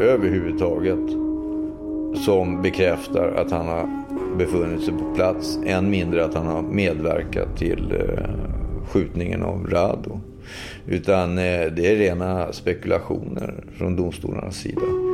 överhuvudtaget 0.00 1.10
som 2.24 2.62
bekräftar 2.62 3.32
att 3.32 3.50
han 3.50 3.66
har 3.66 3.88
befunnit 4.38 4.84
sig 4.84 4.94
på 4.94 5.14
plats. 5.14 5.58
Än 5.66 5.90
mindre 5.90 6.24
att 6.24 6.34
han 6.34 6.46
har 6.46 6.62
medverkat 6.62 7.56
till 7.56 7.94
eh, 8.00 8.24
skjutningen 8.88 9.42
av 9.42 9.66
Rado. 9.70 10.20
Utan 10.86 11.38
eh, 11.38 11.66
det 11.76 11.92
är 11.92 11.96
rena 11.96 12.52
spekulationer 12.52 13.54
från 13.76 13.96
domstolarnas 13.96 14.56
sida. 14.56 15.05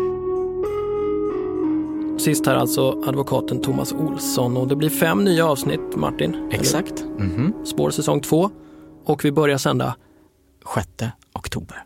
Sist 2.23 2.47
här 2.47 2.55
alltså 2.55 3.03
advokaten 3.07 3.61
Thomas 3.61 3.93
Olsson 3.93 4.57
och 4.57 4.69
det 4.69 4.77
blir 4.77 4.91
fem 4.91 5.25
nya 5.25 5.47
avsnitt 5.47 5.97
Martin. 5.97 6.51
Exakt. 6.53 7.01
Mm 7.01 7.31
-hmm. 7.31 7.65
Spår 7.65 7.91
säsong 7.91 8.21
två 8.21 8.51
och 9.05 9.25
vi 9.25 9.33
börjar 9.33 9.59
sända 9.59 9.97
6 10.75 10.89
oktober. 11.33 11.85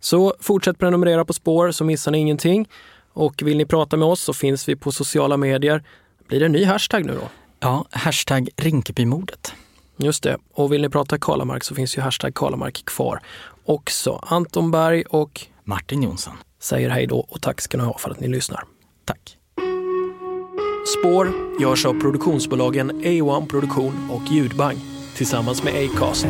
Så 0.00 0.34
fortsätt 0.40 0.78
prenumerera 0.78 1.24
på 1.24 1.32
Spår 1.32 1.70
så 1.70 1.84
missar 1.84 2.12
ni 2.12 2.18
ingenting. 2.18 2.68
Och 3.12 3.42
vill 3.42 3.56
ni 3.56 3.66
prata 3.66 3.96
med 3.96 4.08
oss 4.08 4.20
så 4.20 4.32
finns 4.32 4.68
vi 4.68 4.76
på 4.76 4.92
sociala 4.92 5.36
medier. 5.36 5.84
Blir 6.28 6.40
det 6.40 6.46
en 6.46 6.52
ny 6.52 6.64
hashtag 6.64 7.06
nu 7.06 7.14
då? 7.14 7.28
Ja, 7.60 7.84
hashtag 7.90 8.48
Rinkebymordet. 8.56 9.52
Just 9.96 10.22
det. 10.22 10.38
Och 10.52 10.72
vill 10.72 10.82
ni 10.82 10.88
prata 10.88 11.18
Kalamark 11.18 11.64
så 11.64 11.74
finns 11.74 11.96
ju 11.96 12.00
hashtag 12.02 12.34
Kalamark 12.34 12.84
kvar 12.84 13.20
också. 13.64 14.20
Anton 14.22 14.70
Berg 14.70 15.02
och 15.02 15.46
Martin 15.64 16.02
Jonsson 16.02 16.34
säger 16.60 16.90
hej 16.90 17.06
då 17.06 17.18
och 17.18 17.42
tack 17.42 17.60
ska 17.60 17.78
ni 17.78 17.84
ha 17.84 17.98
för 17.98 18.10
att 18.10 18.20
ni 18.20 18.28
lyssnar. 18.28 18.64
Tack. 19.04 19.35
Spår 20.86 21.32
görs 21.60 21.86
av 21.86 22.00
produktionsbolagen 22.00 22.92
A1 22.92 23.48
Produktion 23.48 24.10
och 24.10 24.32
Ljudbang 24.32 24.76
tillsammans 25.16 25.62
med 25.62 25.74
Acast. 25.74 26.26